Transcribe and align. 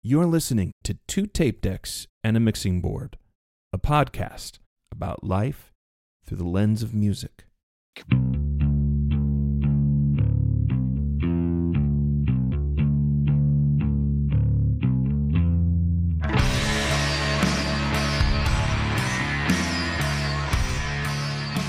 You're 0.00 0.26
listening 0.26 0.70
to 0.84 0.96
Two 1.08 1.26
Tape 1.26 1.60
Decks 1.60 2.06
and 2.22 2.36
a 2.36 2.40
Mixing 2.40 2.80
Board, 2.80 3.18
a 3.72 3.78
podcast 3.78 4.60
about 4.92 5.24
life 5.24 5.72
through 6.24 6.36
the 6.36 6.44
lens 6.44 6.84
of 6.84 6.94
music. 6.94 7.46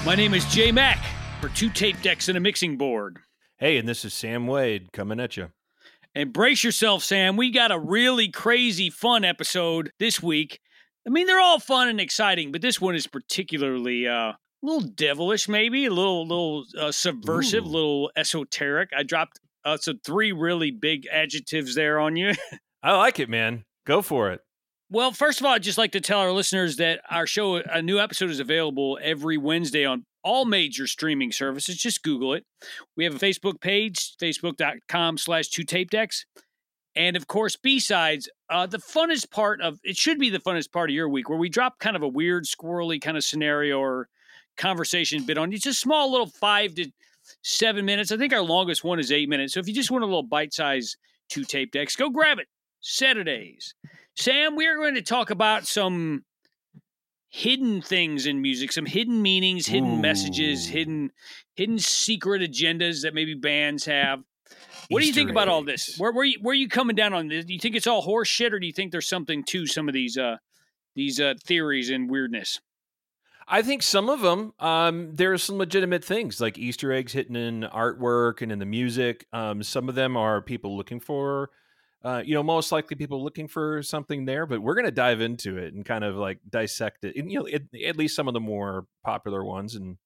My 0.06 0.14
name 0.16 0.36
is 0.36 0.46
Jay 0.46 0.72
Mack 0.72 1.04
for 1.42 1.50
Two 1.50 1.72
Tape 1.72 2.00
Decks 2.04 2.30
and 2.30 2.38
a 2.38 2.40
Mixing 2.40 2.78
Board. 2.78 3.18
Hey, 3.58 3.78
and 3.80 3.90
this 3.90 4.06
is 4.06 4.14
Sam 4.14 4.46
Wade 4.46 4.92
coming 4.94 5.20
at 5.20 5.36
you. 5.36 5.50
And 6.20 6.34
brace 6.34 6.66
yourself, 6.66 7.02
Sam. 7.02 7.38
We 7.38 7.50
got 7.50 7.72
a 7.72 7.80
really 7.80 8.28
crazy, 8.28 8.90
fun 8.90 9.24
episode 9.24 9.94
this 10.00 10.22
week. 10.22 10.60
I 11.08 11.12
mean, 11.12 11.28
they're 11.28 11.40
all 11.40 11.62
fun 11.62 11.88
and 11.88 12.02
exciting, 12.02 12.52
but 12.52 12.62
this 12.62 12.82
one 12.82 12.94
is 12.94 13.08
particularly 13.08 14.06
uh, 14.06 14.32
a 14.34 14.38
little 14.62 14.82
devilish, 14.82 15.48
maybe 15.48 15.86
a 15.86 15.94
little, 15.94 16.28
little 16.28 16.66
uh, 16.78 16.92
subversive, 16.92 17.64
a 17.64 17.70
little 17.70 18.12
esoteric. 18.18 18.90
I 18.94 19.04
dropped 19.04 19.40
uh, 19.64 19.78
some 19.78 20.02
three 20.04 20.34
really 20.34 20.72
big 20.72 21.08
adjectives 21.10 21.74
there 21.74 22.02
on 22.02 22.18
you. 22.18 22.34
I 22.84 22.98
like 22.98 23.22
it, 23.22 23.30
man. 23.30 23.64
Go 23.86 24.02
for 24.02 24.30
it. 24.30 24.42
Well, 24.90 25.14
first 25.14 25.40
of 25.40 25.46
all, 25.46 25.54
I'd 25.54 25.64
just 25.64 25.78
like 25.78 25.94
to 25.94 26.02
tell 26.02 26.20
our 26.20 26.34
listeners 26.34 26.76
that 26.78 27.00
our 27.10 27.28
show, 27.28 27.56
a 27.56 27.82
new 27.82 27.98
episode 27.98 28.30
is 28.30 28.42
available 28.42 29.00
every 29.02 29.38
Wednesday 29.38 29.86
on 29.86 30.04
all 30.30 30.46
major 30.46 30.86
streaming 30.86 31.32
services. 31.32 31.76
Just 31.76 32.04
Google 32.04 32.36
it. 32.36 32.46
We 32.96 33.04
have 33.04 33.16
a 33.16 33.20
Facebook 33.20 33.60
page, 33.60 34.16
facebook.com 34.18 35.18
slash 35.18 35.48
two 35.48 35.64
tape 35.64 35.90
decks. 35.90 36.26
And 36.96 37.16
of 37.16 37.26
course, 37.26 37.56
B-sides, 37.56 38.30
uh, 38.48 38.68
the 38.68 38.78
funnest 38.78 39.32
part 39.32 39.60
of, 39.60 39.80
it 39.84 39.98
should 39.98 40.20
be 40.20 40.30
the 40.30 40.38
funnest 40.38 40.72
part 40.72 40.92
of 40.92 40.94
your 40.94 41.10
week 41.10 41.30
where 41.30 41.40
we 41.40 41.50
drop 41.50 41.80
kind 41.80 41.96
of 41.96 42.04
a 42.04 42.08
weird, 42.08 42.46
squirrely 42.46 43.02
kind 43.02 43.18
of 43.18 43.24
scenario 43.24 43.80
or 43.80 44.08
conversation 44.56 45.24
bit 45.24 45.40
on. 45.40 45.52
It's 45.52 45.66
a 45.66 45.74
small 45.74 46.12
little 46.12 46.28
five 46.28 46.76
to 46.76 46.92
seven 47.42 47.86
minutes. 47.86 48.12
I 48.12 48.18
think 48.18 48.32
our 48.32 48.42
longest 48.42 48.84
one 48.84 49.00
is 49.00 49.12
eight 49.12 49.30
minutes. 49.30 49.54
So 49.54 49.60
if 49.60 49.68
you 49.68 49.74
just 49.74 49.90
want 49.90 50.04
a 50.04 50.08
little 50.08 50.22
bite-size 50.22 50.96
two 51.30 51.44
tape 51.44 51.72
decks, 51.72 51.96
go 51.96 52.12
grab 52.12 52.38
it. 52.38 52.48
Saturdays. 52.82 53.74
Sam, 54.16 54.56
we 54.56 54.68
are 54.68 54.76
going 54.76 54.96
to 54.96 55.02
talk 55.02 55.32
about 55.32 55.66
some 55.66 56.24
hidden 57.30 57.82
things 57.82 58.26
in 58.26 58.42
music, 58.42 58.72
some 58.72 58.86
hidden 58.86 59.22
meanings, 59.22 59.68
hidden 59.68 60.02
messages, 60.02 60.66
hidden 60.68 61.12
hidden 61.56 61.80
secret 61.80 62.42
agendas 62.42 63.04
that 63.04 63.14
maybe 63.14 63.36
bands 63.36 63.86
have. 63.86 64.24
What 64.90 65.00
do 65.00 65.06
you 65.06 65.12
Easter 65.12 65.22
think 65.22 65.30
about 65.30 65.48
all 65.48 65.64
this? 65.64 65.96
Where 65.98 66.12
where 66.12 66.26
you, 66.26 66.40
where 66.42 66.54
are 66.54 66.56
you 66.56 66.68
coming 66.68 66.96
down 66.96 67.14
on 67.14 67.28
this? 67.28 67.46
Do 67.46 67.54
you 67.54 67.60
think 67.60 67.76
it's 67.76 67.88
all 67.88 68.02
horse 68.02 68.28
shit, 68.28 68.54
or 68.54 68.60
do 68.60 68.66
you 68.66 68.74
think 68.74 68.92
there's 68.92 69.08
something 69.08 69.44
to 69.46 69.68
some 69.68 69.88
of 69.88 69.94
these 69.94 70.18
uh 70.18 70.38
these 70.96 71.20
uh 71.20 71.36
theories 71.46 71.90
and 71.90 72.10
weirdness? 72.10 72.60
I 73.52 73.64
think 73.64 73.82
some 73.82 74.10
of 74.10 74.22
them, 74.22 74.54
um, 74.60 75.16
there 75.16 75.34
are 75.34 75.38
some 75.40 75.58
legitimate 75.58 76.04
things 76.04 76.40
like 76.40 76.60
Easter 76.60 76.92
eggs 76.92 77.14
hidden 77.14 77.36
in 77.36 77.62
artwork 77.64 78.44
and 78.44 78.52
in 78.52 78.60
the 78.60 78.66
music. 78.66 79.26
Um, 79.34 79.64
some 79.64 79.90
of 79.90 79.96
them 79.96 80.16
are 80.16 80.40
people 80.40 80.78
looking 80.78 81.00
for, 81.00 81.50
uh, 82.04 82.22
you 82.26 82.34
know, 82.34 82.44
most 82.44 82.72
likely 82.72 82.96
people 82.96 83.24
looking 83.24 83.48
for 83.48 83.84
something 83.84 84.26
there. 84.26 84.46
But 84.46 84.62
we're 84.62 84.76
going 84.76 84.86
to 84.86 84.92
dive 84.92 85.22
into 85.22 85.58
it 85.58 85.74
and 85.74 85.86
kind 85.86 86.04
of 86.04 86.16
like 86.16 86.40
dissect 86.50 87.04
it, 87.06 87.16
and 87.16 87.32
you 87.32 87.40
know, 87.40 87.48
at, 87.48 87.64
at 87.86 87.98
least 87.98 88.16
some 88.16 88.28
of 88.28 88.34
the 88.34 88.40
more 88.40 88.86
popular 89.04 89.44
ones. 89.44 89.76
And 89.76 89.98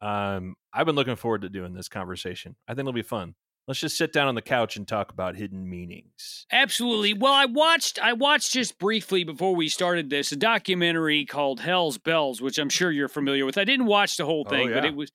um, 0.00 0.56
I've 0.72 0.86
been 0.86 0.96
looking 0.96 1.16
forward 1.16 1.42
to 1.42 1.48
doing 1.48 1.74
this 1.74 1.88
conversation. 1.88 2.56
I 2.66 2.72
think 2.72 2.80
it'll 2.80 2.92
be 2.92 3.02
fun. 3.02 3.34
Let's 3.68 3.78
just 3.78 3.96
sit 3.96 4.12
down 4.12 4.26
on 4.26 4.34
the 4.34 4.42
couch 4.42 4.76
and 4.76 4.88
talk 4.88 5.12
about 5.12 5.36
hidden 5.36 5.70
meanings. 5.70 6.46
Absolutely. 6.50 7.14
Well, 7.14 7.32
I 7.32 7.44
watched 7.44 8.02
I 8.02 8.12
watched 8.12 8.52
just 8.52 8.76
briefly 8.76 9.22
before 9.22 9.54
we 9.54 9.68
started 9.68 10.10
this 10.10 10.32
a 10.32 10.36
documentary 10.36 11.24
called 11.24 11.60
Hell's 11.60 11.96
Bells, 11.96 12.40
which 12.42 12.58
I'm 12.58 12.68
sure 12.68 12.90
you're 12.90 13.06
familiar 13.08 13.46
with. 13.46 13.56
I 13.56 13.64
didn't 13.64 13.86
watch 13.86 14.16
the 14.16 14.24
whole 14.24 14.42
Oh, 14.48 14.50
thing, 14.50 14.72
but 14.72 14.84
it 14.84 14.96
was 14.96 15.12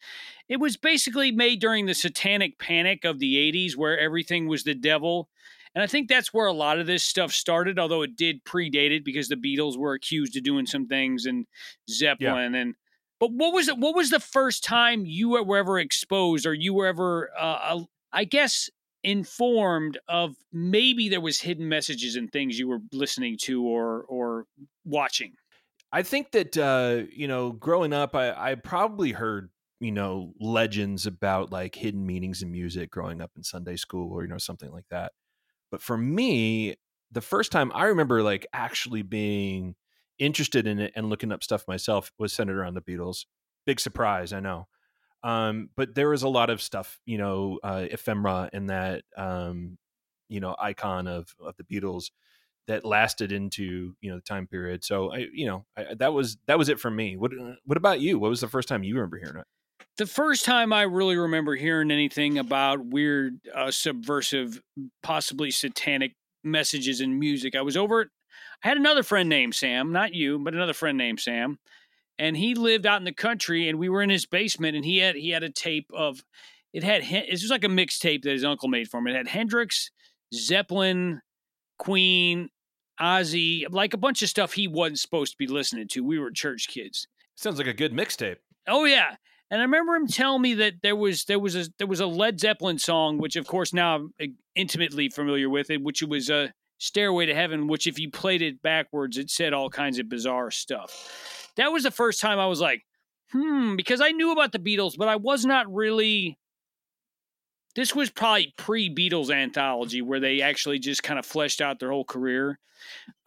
it 0.47 0.61
was 0.61 0.77
basically 0.77 1.33
made 1.33 1.59
during 1.59 1.87
the 1.87 1.93
satanic 1.93 2.57
panic 2.57 3.03
of 3.03 3.19
the 3.19 3.35
80s 3.35 3.75
where 3.75 3.99
everything 3.99 4.47
was 4.47 4.63
the 4.63 4.73
devil. 4.75 5.29
And 5.77 5.83
I 5.83 5.85
think 5.85 6.09
that's 6.09 6.33
where 6.33 6.47
a 6.47 6.53
lot 6.53 6.79
of 6.79 6.87
this 6.87 7.03
stuff 7.03 7.31
started, 7.31 7.77
although 7.77 8.01
it 8.01 8.15
did 8.15 8.43
predate 8.43 8.89
it 8.89 9.05
because 9.05 9.27
the 9.27 9.35
Beatles 9.35 9.77
were 9.77 9.93
accused 9.93 10.35
of 10.35 10.41
doing 10.41 10.65
some 10.65 10.87
things 10.87 11.27
and 11.27 11.45
Zeppelin 11.87 12.55
and 12.55 12.73
but 13.19 13.31
what 13.31 13.53
was 13.53 13.67
it 13.67 13.77
what 13.77 13.95
was 13.95 14.09
the 14.09 14.19
first 14.19 14.63
time 14.63 15.05
you 15.05 15.29
were 15.29 15.55
ever 15.55 15.77
exposed 15.77 16.47
or 16.47 16.53
you 16.55 16.73
were 16.73 16.87
ever 16.87 17.29
uh, 17.39 17.81
I 18.11 18.23
guess 18.23 18.71
informed 19.03 19.99
of 20.07 20.35
maybe 20.51 21.09
there 21.09 21.21
was 21.21 21.39
hidden 21.39 21.69
messages 21.69 22.15
and 22.15 22.31
things 22.31 22.57
you 22.57 22.67
were 22.67 22.79
listening 22.91 23.37
to 23.43 23.63
or 23.63 24.01
or 24.05 24.45
watching. 24.83 25.33
I 25.91 26.01
think 26.01 26.31
that 26.31 26.57
uh, 26.57 27.03
you 27.11 27.27
know, 27.27 27.51
growing 27.51 27.93
up, 27.93 28.15
I, 28.15 28.31
I 28.31 28.55
probably 28.55 29.11
heard 29.11 29.51
you 29.79 29.91
know 29.91 30.33
legends 30.39 31.05
about 31.05 31.51
like 31.51 31.75
hidden 31.75 32.03
meanings 32.03 32.41
in 32.41 32.51
music 32.51 32.89
growing 32.89 33.21
up 33.21 33.29
in 33.37 33.43
Sunday 33.43 33.75
school 33.75 34.11
or 34.11 34.23
you 34.23 34.27
know 34.27 34.39
something 34.39 34.71
like 34.71 34.87
that. 34.89 35.11
But 35.71 35.81
for 35.81 35.97
me, 35.97 36.75
the 37.11 37.21
first 37.21 37.51
time 37.51 37.71
I 37.73 37.85
remember 37.85 38.23
like 38.23 38.45
actually 38.53 39.01
being 39.01 39.75
interested 40.19 40.67
in 40.67 40.79
it 40.79 40.93
and 40.95 41.09
looking 41.09 41.31
up 41.31 41.43
stuff 41.43 41.63
myself 41.67 42.11
was 42.17 42.33
centered 42.33 42.57
around 42.57 42.73
the 42.75 42.81
Beatles. 42.81 43.25
Big 43.65 43.79
surprise, 43.79 44.33
I 44.33 44.39
know. 44.39 44.67
Um, 45.23 45.69
but 45.75 45.95
there 45.95 46.09
was 46.09 46.23
a 46.23 46.29
lot 46.29 46.49
of 46.49 46.61
stuff, 46.61 46.99
you 47.05 47.17
know, 47.17 47.59
uh, 47.63 47.85
ephemera 47.91 48.49
and 48.53 48.69
that, 48.69 49.03
um, 49.17 49.77
you 50.29 50.39
know, 50.39 50.55
icon 50.59 51.07
of 51.07 51.33
of 51.39 51.55
the 51.57 51.63
Beatles 51.63 52.11
that 52.67 52.85
lasted 52.85 53.31
into 53.31 53.95
you 54.01 54.09
know 54.11 54.17
the 54.17 54.21
time 54.21 54.47
period. 54.47 54.83
So 54.83 55.13
I, 55.13 55.27
you 55.33 55.47
know, 55.47 55.65
I, 55.77 55.95
that 55.99 56.13
was 56.13 56.37
that 56.47 56.57
was 56.57 56.69
it 56.69 56.79
for 56.79 56.91
me. 56.91 57.17
What 57.17 57.31
what 57.65 57.77
about 57.77 57.99
you? 58.01 58.19
What 58.19 58.29
was 58.29 58.41
the 58.41 58.47
first 58.49 58.67
time 58.67 58.83
you 58.83 58.95
remember 58.95 59.17
hearing 59.17 59.37
it? 59.37 59.47
The 59.97 60.05
first 60.05 60.45
time 60.45 60.71
I 60.71 60.83
really 60.83 61.17
remember 61.17 61.55
hearing 61.55 61.91
anything 61.91 62.37
about 62.37 62.85
weird, 62.85 63.39
uh, 63.53 63.71
subversive, 63.71 64.61
possibly 65.01 65.51
satanic 65.51 66.13
messages 66.43 67.01
in 67.01 67.17
music, 67.17 67.55
I 67.55 67.61
was 67.61 67.75
over. 67.75 68.01
At, 68.01 68.07
I 68.63 68.69
had 68.69 68.77
another 68.77 69.03
friend 69.03 69.29
named 69.29 69.55
Sam, 69.55 69.91
not 69.91 70.13
you, 70.13 70.39
but 70.39 70.53
another 70.53 70.73
friend 70.73 70.97
named 70.97 71.19
Sam, 71.19 71.59
and 72.19 72.37
he 72.37 72.55
lived 72.55 72.85
out 72.85 73.01
in 73.01 73.05
the 73.05 73.11
country, 73.11 73.69
and 73.69 73.79
we 73.79 73.89
were 73.89 74.01
in 74.01 74.09
his 74.09 74.25
basement, 74.25 74.75
and 74.75 74.85
he 74.85 74.97
had 74.97 75.15
he 75.15 75.29
had 75.29 75.43
a 75.43 75.49
tape 75.49 75.89
of. 75.93 76.23
It 76.73 76.83
had 76.83 77.01
it 77.03 77.31
was 77.31 77.49
like 77.49 77.63
a 77.63 77.69
mixtape 77.69 78.23
that 78.23 78.31
his 78.31 78.43
uncle 78.43 78.67
made 78.67 78.89
for 78.89 78.97
him. 78.97 79.07
It 79.07 79.15
had 79.15 79.27
Hendrix, 79.27 79.89
Zeppelin, 80.33 81.21
Queen, 81.79 82.49
Ozzy, 82.99 83.65
like 83.69 83.93
a 83.93 83.97
bunch 83.97 84.21
of 84.21 84.29
stuff 84.29 84.53
he 84.53 84.67
wasn't 84.67 84.99
supposed 84.99 85.31
to 85.31 85.37
be 85.37 85.47
listening 85.47 85.87
to. 85.89 86.03
We 86.03 86.19
were 86.19 86.31
church 86.31 86.67
kids. 86.67 87.07
Sounds 87.35 87.57
like 87.57 87.67
a 87.67 87.73
good 87.73 87.93
mixtape. 87.93 88.37
Oh 88.67 88.85
yeah. 88.85 89.15
And 89.49 89.61
I 89.61 89.63
remember 89.63 89.95
him 89.95 90.07
telling 90.07 90.41
me 90.41 90.55
that 90.55 90.81
there 90.83 90.95
was 90.95 91.25
there 91.25 91.39
was 91.39 91.55
a 91.55 91.67
there 91.77 91.87
was 91.87 91.99
a 91.99 92.07
Led 92.07 92.39
Zeppelin 92.39 92.79
song, 92.79 93.17
which 93.17 93.35
of 93.35 93.47
course 93.47 93.73
now 93.73 93.95
I'm 93.95 94.13
uh, 94.21 94.25
intimately 94.55 95.09
familiar 95.09 95.49
with 95.49 95.69
it, 95.69 95.81
which 95.81 96.03
was 96.03 96.29
a 96.29 96.53
Stairway 96.79 97.25
to 97.25 97.33
Heaven, 97.33 97.67
which 97.67 97.87
if 97.87 97.97
you 97.97 98.11
played 98.11 98.41
it 98.41 98.61
backwards, 98.61 99.17
it 99.17 99.29
said 99.29 99.53
all 99.53 99.69
kinds 99.69 99.99
of 99.99 100.09
bizarre 100.09 100.51
stuff. 100.51 101.51
That 101.55 101.71
was 101.71 101.83
the 101.83 101.91
first 101.91 102.21
time 102.21 102.39
I 102.39 102.47
was 102.47 102.59
like, 102.59 102.85
hmm, 103.31 103.75
because 103.75 104.01
I 104.01 104.11
knew 104.11 104.31
about 104.31 104.51
the 104.51 104.59
Beatles, 104.59 104.93
but 104.97 105.07
I 105.07 105.15
was 105.15 105.45
not 105.45 105.73
really. 105.73 106.37
This 107.77 107.93
was 107.93 108.09
probably 108.09 108.55
pre 108.57 108.93
Beatles 108.93 109.29
anthology 109.29 110.01
where 110.01 110.19
they 110.19 110.41
actually 110.41 110.79
just 110.79 111.03
kind 111.03 111.19
of 111.19 111.27
fleshed 111.27 111.61
out 111.61 111.79
their 111.79 111.91
whole 111.91 112.03
career. 112.03 112.57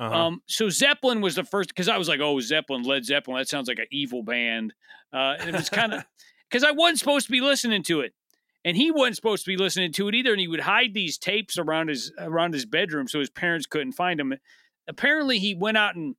Uh-huh. 0.01 0.13
Um, 0.13 0.43
so 0.47 0.69
Zeppelin 0.69 1.21
was 1.21 1.37
the 1.37 1.45
first 1.45 1.69
because 1.69 1.89
I 1.89 1.97
was 1.97 2.09
like, 2.09 2.19
oh, 2.19 2.41
Zeppelin, 2.41 2.83
Led 2.83 3.05
Zeppelin, 3.05 3.39
that 3.39 3.49
sounds 3.49 3.69
like 3.69 3.79
an 3.79 3.87
evil 3.93 4.25
band. 4.25 4.75
Uh, 5.13 5.37
and 5.39 5.51
it 5.51 5.55
was 5.55 5.69
kind 5.71 5.95
of 5.95 6.05
because 6.51 6.65
I 6.65 6.73
wasn't 6.73 6.99
supposed 6.99 7.27
to 7.27 7.33
be 7.33 7.41
listening 7.41 7.85
to 7.85 8.01
it, 8.01 8.13
and 8.65 8.77
he 8.77 8.91
wasn't 8.91 9.15
supposed 9.15 9.45
to 9.45 9.51
be 9.53 9.57
listening 9.57 9.93
to 9.93 10.09
it 10.09 10.17
either. 10.17 10.33
And 10.33 10.41
he 10.41 10.49
would 10.49 10.59
hide 10.59 10.95
these 10.95 11.17
tapes 11.17 11.57
around 11.57 11.87
his 11.87 12.13
around 12.19 12.53
his 12.53 12.67
bedroom 12.67 13.07
so 13.07 13.21
his 13.21 13.31
parents 13.31 13.67
couldn't 13.67 13.93
find 13.93 14.19
them. 14.19 14.35
Apparently, 14.89 15.39
he 15.39 15.55
went 15.55 15.77
out 15.77 15.95
and 15.95 16.17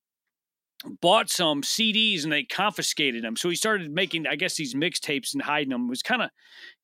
bought 1.02 1.30
some 1.30 1.64
CDs 1.64 2.24
and 2.24 2.32
they 2.32 2.44
confiscated 2.44 3.26
them. 3.26 3.36
So 3.36 3.50
he 3.50 3.56
started 3.56 3.92
making, 3.92 4.26
I 4.26 4.38
guess, 4.38 4.56
these 4.56 4.74
mixtapes 4.74 5.34
and 5.34 5.42
hiding 5.42 5.72
them. 5.72 5.88
It 5.88 5.90
was 5.90 6.02
kind 6.02 6.22
of 6.22 6.30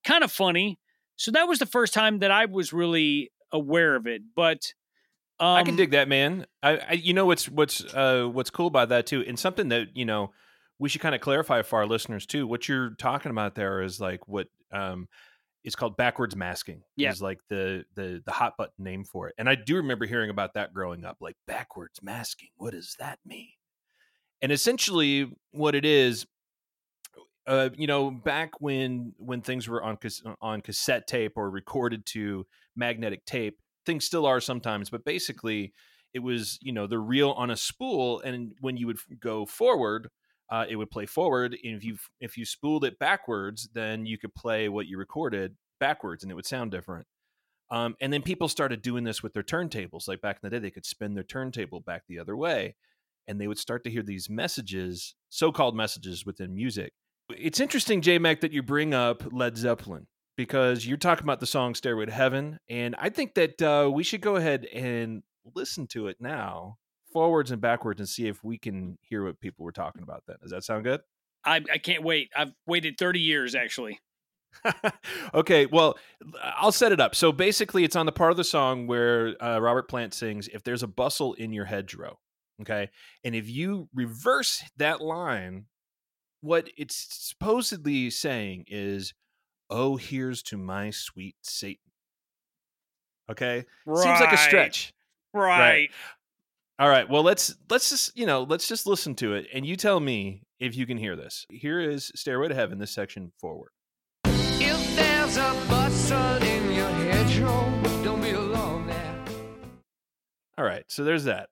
kind 0.03 0.25
of 0.25 0.31
funny. 0.31 0.77
So 1.17 1.31
that 1.31 1.47
was 1.47 1.59
the 1.59 1.65
first 1.65 1.93
time 1.93 2.19
that 2.19 2.31
I 2.31 2.45
was 2.45 2.71
really 2.71 3.31
aware 3.51 3.95
of 3.95 4.07
it. 4.07 4.21
But 4.35 4.73
um, 5.39 5.57
I 5.57 5.63
can 5.63 5.75
dig 5.75 5.91
that, 5.91 6.07
man. 6.07 6.45
I, 6.63 6.77
I 6.77 6.91
you 6.93 7.13
know 7.13 7.25
what's 7.25 7.49
what's 7.49 7.83
uh 7.93 8.27
what's 8.31 8.49
cool 8.49 8.67
about 8.67 8.89
that 8.89 9.05
too, 9.05 9.23
and 9.27 9.37
something 9.37 9.69
that 9.69 9.95
you 9.95 10.05
know 10.05 10.31
we 10.79 10.89
should 10.89 11.01
kind 11.01 11.15
of 11.15 11.21
clarify 11.21 11.61
for 11.61 11.79
our 11.79 11.85
listeners 11.85 12.25
too. 12.25 12.47
What 12.47 12.67
you're 12.67 12.91
talking 12.91 13.31
about 13.31 13.55
there 13.55 13.81
is 13.81 13.99
like 13.99 14.27
what 14.27 14.47
um 14.71 15.07
it's 15.63 15.75
called 15.75 15.97
backwards 15.97 16.35
masking. 16.35 16.81
Yeah. 16.95 17.11
is 17.11 17.21
like 17.21 17.39
the 17.49 17.83
the 17.95 18.21
the 18.25 18.31
hot 18.31 18.53
button 18.57 18.83
name 18.83 19.03
for 19.03 19.27
it. 19.27 19.35
And 19.37 19.49
I 19.49 19.55
do 19.55 19.75
remember 19.75 20.05
hearing 20.05 20.29
about 20.29 20.53
that 20.53 20.73
growing 20.73 21.03
up. 21.03 21.17
Like 21.19 21.35
backwards 21.45 22.01
masking, 22.01 22.49
what 22.55 22.71
does 22.71 22.95
that 22.99 23.19
mean? 23.25 23.49
And 24.41 24.51
essentially, 24.51 25.31
what 25.51 25.75
it 25.75 25.83
is, 25.83 26.25
uh, 27.47 27.69
you 27.77 27.87
know, 27.87 28.11
back 28.11 28.59
when 28.59 29.13
when 29.17 29.41
things 29.41 29.67
were 29.67 29.81
on 29.81 29.97
on 30.41 30.61
cassette 30.61 31.07
tape 31.07 31.33
or 31.37 31.49
recorded 31.49 32.05
to 32.07 32.45
magnetic 32.75 33.25
tape, 33.25 33.57
things 33.85 34.05
still 34.05 34.25
are 34.25 34.41
sometimes. 34.41 34.89
But 34.89 35.05
basically, 35.05 35.73
it 36.13 36.19
was 36.19 36.59
you 36.61 36.73
know 36.73 36.87
the 36.87 36.99
reel 36.99 37.31
on 37.31 37.49
a 37.49 37.57
spool, 37.57 38.19
and 38.21 38.53
when 38.59 38.75
you 38.75 38.85
would 38.87 38.97
go 39.19 39.45
forward, 39.45 40.09
uh, 40.49 40.65
it 40.69 40.75
would 40.75 40.91
play 40.91 41.05
forward. 41.05 41.57
And 41.63 41.77
if 41.77 41.85
you 41.85 41.97
if 42.19 42.37
you 42.37 42.45
spooled 42.45 42.83
it 42.83 42.99
backwards, 42.99 43.69
then 43.73 44.05
you 44.05 44.17
could 44.17 44.35
play 44.35 44.67
what 44.67 44.87
you 44.87 44.97
recorded 44.97 45.55
backwards, 45.79 46.23
and 46.23 46.31
it 46.31 46.35
would 46.35 46.45
sound 46.45 46.71
different. 46.71 47.07
Um, 47.69 47.95
and 48.01 48.11
then 48.11 48.21
people 48.21 48.47
started 48.49 48.81
doing 48.81 49.03
this 49.03 49.23
with 49.23 49.33
their 49.33 49.43
turntables. 49.43 50.07
Like 50.07 50.21
back 50.21 50.39
in 50.41 50.49
the 50.49 50.49
day, 50.49 50.59
they 50.59 50.71
could 50.71 50.85
spin 50.85 51.13
their 51.13 51.23
turntable 51.23 51.79
back 51.79 52.03
the 52.07 52.19
other 52.19 52.35
way, 52.35 52.75
and 53.25 53.39
they 53.39 53.47
would 53.47 53.59
start 53.59 53.85
to 53.85 53.89
hear 53.89 54.03
these 54.03 54.29
messages, 54.29 55.15
so-called 55.29 55.75
messages 55.75 56.25
within 56.25 56.53
music. 56.53 56.93
It's 57.29 57.59
interesting, 57.59 58.01
J 58.01 58.19
Mac, 58.19 58.41
that 58.41 58.51
you 58.51 58.63
bring 58.63 58.93
up 58.93 59.23
Led 59.31 59.57
Zeppelin 59.57 60.07
because 60.35 60.85
you're 60.85 60.97
talking 60.97 61.25
about 61.25 61.39
the 61.39 61.45
song 61.45 61.75
"Stairway 61.75 62.05
to 62.05 62.11
Heaven," 62.11 62.59
and 62.69 62.95
I 62.97 63.09
think 63.09 63.33
that 63.35 63.61
uh, 63.61 63.89
we 63.91 64.03
should 64.03 64.21
go 64.21 64.35
ahead 64.35 64.65
and 64.65 65.23
listen 65.55 65.87
to 65.87 66.07
it 66.07 66.17
now, 66.19 66.77
forwards 67.11 67.51
and 67.51 67.61
backwards, 67.61 67.99
and 67.99 68.07
see 68.07 68.27
if 68.27 68.43
we 68.43 68.57
can 68.57 68.97
hear 69.01 69.25
what 69.25 69.39
people 69.41 69.65
were 69.65 69.71
talking 69.71 70.03
about. 70.03 70.23
Then, 70.27 70.37
does 70.41 70.51
that 70.51 70.63
sound 70.63 70.85
good? 70.85 71.01
I, 71.43 71.61
I 71.71 71.77
can't 71.77 72.03
wait. 72.03 72.29
I've 72.35 72.51
waited 72.65 72.97
30 72.97 73.19
years 73.19 73.55
actually. 73.55 73.99
okay, 75.33 75.65
well, 75.65 75.97
I'll 76.41 76.71
set 76.71 76.91
it 76.91 76.99
up. 76.99 77.13
So 77.13 77.31
basically, 77.31 77.83
it's 77.83 77.95
on 77.95 78.05
the 78.05 78.11
part 78.11 78.31
of 78.31 78.37
the 78.37 78.43
song 78.43 78.87
where 78.87 79.35
uh, 79.43 79.59
Robert 79.59 79.89
Plant 79.89 80.13
sings, 80.13 80.47
"If 80.47 80.63
there's 80.63 80.83
a 80.83 80.87
bustle 80.87 81.33
in 81.33 81.51
your 81.53 81.65
hedgerow." 81.65 82.19
Okay, 82.61 82.89
and 83.23 83.35
if 83.35 83.49
you 83.49 83.89
reverse 83.93 84.63
that 84.77 85.01
line, 85.01 85.65
what 86.47 86.69
it's 86.77 86.95
supposedly 87.11 88.09
saying 88.09 88.65
is, 88.67 89.13
"Oh, 89.69 89.97
here's 89.97 90.41
to 90.43 90.57
my 90.57 90.89
sweet 90.91 91.35
Satan." 91.41 91.91
Okay, 93.29 93.65
Right. 93.85 94.03
seems 94.03 94.19
like 94.21 94.33
a 94.33 94.37
stretch. 94.37 94.93
Right. 95.33 95.89
All 96.79 96.89
right, 96.89 97.09
well 97.09 97.23
let's 97.23 97.55
let's 97.69 97.89
just 97.89 98.15
you 98.17 98.25
know 98.25 98.43
let's 98.43 98.67
just 98.67 98.85
listen 98.87 99.15
to 99.15 99.33
it, 99.33 99.47
and 99.53 99.65
you 99.65 99.75
tell 99.75 99.99
me 99.99 100.43
if 100.59 100.75
you 100.75 100.85
can 100.85 100.97
hear 100.97 101.15
this. 101.15 101.45
Here 101.49 101.79
is 101.79 102.11
"Stairway 102.15 102.47
to 102.49 102.55
Heaven." 102.55 102.77
This 102.79 102.91
section 102.91 103.31
forward. 103.39 103.71
If 104.25 104.95
there's 104.95 105.37
a 105.37 105.53
bustle 105.67 106.41
in 106.43 106.71
your 106.73 106.89
hedgerow, 106.89 108.03
don't 108.03 108.21
be 108.21 108.31
alone 108.31 108.87
there. 108.87 109.25
All 110.57 110.65
right, 110.65 110.85
so 110.87 111.03
there's 111.03 111.25
that. 111.25 111.49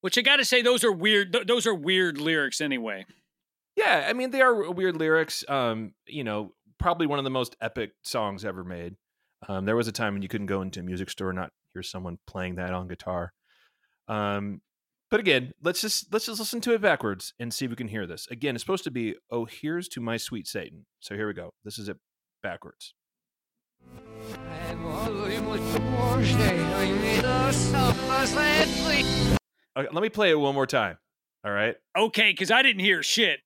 Which 0.00 0.18
I 0.18 0.22
got 0.22 0.36
to 0.36 0.44
say, 0.44 0.60
those 0.60 0.84
are 0.84 0.92
weird. 0.92 1.32
th- 1.32 1.46
those 1.46 1.66
are 1.66 1.74
weird 1.74 2.18
lyrics 2.18 2.60
anyway. 2.60 3.06
Yeah, 3.76 4.06
I 4.08 4.12
mean 4.12 4.30
they 4.30 4.40
are 4.40 4.70
weird 4.70 4.96
lyrics. 4.96 5.44
Um, 5.48 5.94
you 6.06 6.24
know, 6.24 6.54
probably 6.78 7.06
one 7.06 7.18
of 7.18 7.24
the 7.24 7.30
most 7.30 7.56
epic 7.60 7.92
songs 8.02 8.44
ever 8.44 8.64
made. 8.64 8.96
Um, 9.48 9.64
there 9.64 9.76
was 9.76 9.88
a 9.88 9.92
time 9.92 10.14
when 10.14 10.22
you 10.22 10.28
couldn't 10.28 10.46
go 10.46 10.62
into 10.62 10.80
a 10.80 10.82
music 10.82 11.10
store 11.10 11.30
and 11.30 11.38
not 11.38 11.52
hear 11.72 11.82
someone 11.82 12.18
playing 12.26 12.54
that 12.56 12.72
on 12.72 12.88
guitar. 12.88 13.32
Um, 14.08 14.60
but 15.10 15.20
again, 15.20 15.52
let's 15.62 15.80
just 15.80 16.12
let's 16.12 16.26
just 16.26 16.38
listen 16.38 16.60
to 16.62 16.72
it 16.72 16.80
backwards 16.80 17.34
and 17.38 17.52
see 17.52 17.64
if 17.66 17.70
we 17.70 17.76
can 17.76 17.88
hear 17.88 18.06
this. 18.06 18.26
Again, 18.30 18.54
it's 18.54 18.62
supposed 18.62 18.84
to 18.84 18.90
be 18.90 19.14
"Oh, 19.30 19.44
here's 19.44 19.88
to 19.90 20.00
my 20.00 20.16
sweet 20.16 20.46
Satan." 20.46 20.86
So 21.00 21.14
here 21.14 21.26
we 21.26 21.34
go. 21.34 21.52
This 21.64 21.78
is 21.78 21.88
it 21.88 21.98
backwards. 22.42 22.94
Okay, 29.76 29.88
let 29.92 30.02
me 30.02 30.08
play 30.08 30.30
it 30.30 30.38
one 30.38 30.54
more 30.54 30.66
time. 30.66 30.98
All 31.44 31.52
right. 31.52 31.76
Okay, 31.96 32.30
because 32.30 32.50
I 32.50 32.62
didn't 32.62 32.80
hear 32.80 33.02
shit. 33.02 33.40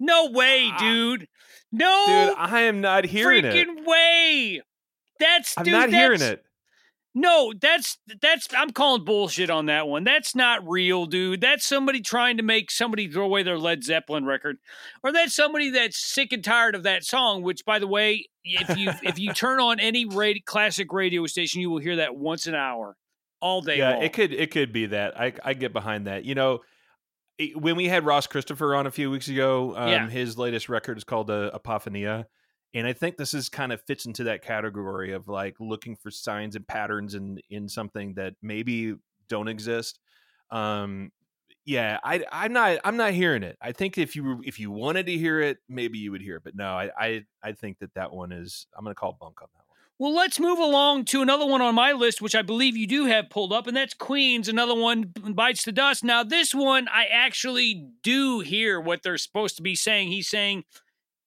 No 0.00 0.30
way, 0.30 0.70
Ah. 0.72 0.78
dude. 0.78 1.28
No 1.72 2.04
Dude, 2.06 2.34
I 2.38 2.62
am 2.62 2.80
not 2.80 3.04
hearing 3.04 3.44
it. 3.44 3.52
freaking 3.54 3.84
way. 3.84 4.62
That's 5.18 5.54
I'm 5.58 5.64
dude, 5.64 5.72
not 5.72 5.90
hearing 5.90 6.20
it. 6.22 6.44
No, 7.16 7.52
that's 7.60 7.98
that's 8.20 8.48
I'm 8.56 8.70
calling 8.70 9.04
bullshit 9.04 9.48
on 9.50 9.66
that 9.66 9.86
one. 9.86 10.02
That's 10.04 10.34
not 10.34 10.68
real, 10.68 11.06
dude. 11.06 11.40
That's 11.40 11.64
somebody 11.64 12.00
trying 12.00 12.36
to 12.38 12.42
make 12.42 12.70
somebody 12.72 13.08
throw 13.08 13.24
away 13.24 13.42
their 13.44 13.58
Led 13.58 13.84
Zeppelin 13.84 14.24
record. 14.24 14.58
Or 15.02 15.12
that's 15.12 15.34
somebody 15.34 15.70
that's 15.70 15.96
sick 15.96 16.32
and 16.32 16.42
tired 16.42 16.74
of 16.74 16.82
that 16.84 17.04
song, 17.04 17.42
which 17.42 17.64
by 17.64 17.78
the 17.78 17.86
way, 17.86 18.26
if 18.44 18.76
you 18.76 18.90
if 19.02 19.18
you 19.18 19.32
turn 19.34 19.60
on 19.60 19.78
any 19.78 20.04
radio, 20.06 20.42
classic 20.44 20.92
radio 20.92 21.26
station, 21.26 21.60
you 21.60 21.70
will 21.70 21.78
hear 21.78 21.96
that 21.96 22.16
once 22.16 22.46
an 22.48 22.54
hour. 22.56 22.96
All 23.44 23.60
day 23.60 23.76
yeah, 23.76 23.94
long. 23.94 24.02
it 24.02 24.14
could 24.14 24.32
it 24.32 24.50
could 24.50 24.72
be 24.72 24.86
that. 24.86 25.20
I 25.20 25.34
I 25.44 25.52
get 25.52 25.74
behind 25.74 26.06
that. 26.06 26.24
You 26.24 26.34
know, 26.34 26.60
when 27.56 27.76
we 27.76 27.88
had 27.88 28.06
Ross 28.06 28.26
Christopher 28.26 28.74
on 28.74 28.86
a 28.86 28.90
few 28.90 29.10
weeks 29.10 29.28
ago, 29.28 29.76
um, 29.76 29.88
Yeah. 29.90 30.08
his 30.08 30.38
latest 30.38 30.70
record 30.70 30.96
is 30.96 31.04
called 31.04 31.30
uh, 31.30 31.50
Apophenia, 31.54 32.24
and 32.72 32.86
I 32.86 32.94
think 32.94 33.18
this 33.18 33.34
is 33.34 33.50
kind 33.50 33.70
of 33.70 33.82
fits 33.82 34.06
into 34.06 34.24
that 34.24 34.42
category 34.42 35.12
of 35.12 35.28
like 35.28 35.56
looking 35.60 35.94
for 35.94 36.10
signs 36.10 36.56
and 36.56 36.66
patterns 36.66 37.14
in 37.14 37.38
in 37.50 37.68
something 37.68 38.14
that 38.14 38.32
maybe 38.40 38.94
don't 39.28 39.48
exist. 39.48 39.98
Um, 40.50 41.12
yeah, 41.66 41.98
I 42.02 42.24
I'm 42.32 42.52
not 42.54 42.78
I'm 42.82 42.96
not 42.96 43.12
hearing 43.12 43.42
it. 43.42 43.58
I 43.60 43.72
think 43.72 43.98
if 43.98 44.16
you 44.16 44.40
if 44.44 44.58
you 44.58 44.70
wanted 44.70 45.04
to 45.06 45.12
hear 45.18 45.40
it, 45.40 45.58
maybe 45.68 45.98
you 45.98 46.12
would 46.12 46.22
hear 46.22 46.36
it, 46.36 46.44
but 46.44 46.54
no, 46.56 46.68
I 46.68 46.90
I, 46.98 47.24
I 47.42 47.52
think 47.52 47.78
that 47.80 47.92
that 47.94 48.10
one 48.12 48.32
is 48.32 48.66
I'm 48.74 48.84
gonna 48.84 48.94
call 48.94 49.16
bunk 49.20 49.42
on 49.42 49.48
that. 49.54 49.63
Well, 50.04 50.12
let's 50.14 50.38
move 50.38 50.58
along 50.58 51.06
to 51.06 51.22
another 51.22 51.46
one 51.46 51.62
on 51.62 51.74
my 51.74 51.92
list, 51.92 52.20
which 52.20 52.34
I 52.34 52.42
believe 52.42 52.76
you 52.76 52.86
do 52.86 53.06
have 53.06 53.30
pulled 53.30 53.54
up, 53.54 53.66
and 53.66 53.74
that's 53.74 53.94
Queen's. 53.94 54.50
Another 54.50 54.74
one 54.74 55.04
bites 55.30 55.64
the 55.64 55.72
dust. 55.72 56.04
Now, 56.04 56.22
this 56.22 56.54
one 56.54 56.88
I 56.88 57.06
actually 57.06 57.86
do 58.02 58.40
hear 58.40 58.78
what 58.78 59.02
they're 59.02 59.16
supposed 59.16 59.56
to 59.56 59.62
be 59.62 59.74
saying. 59.74 60.08
He's 60.08 60.28
saying 60.28 60.64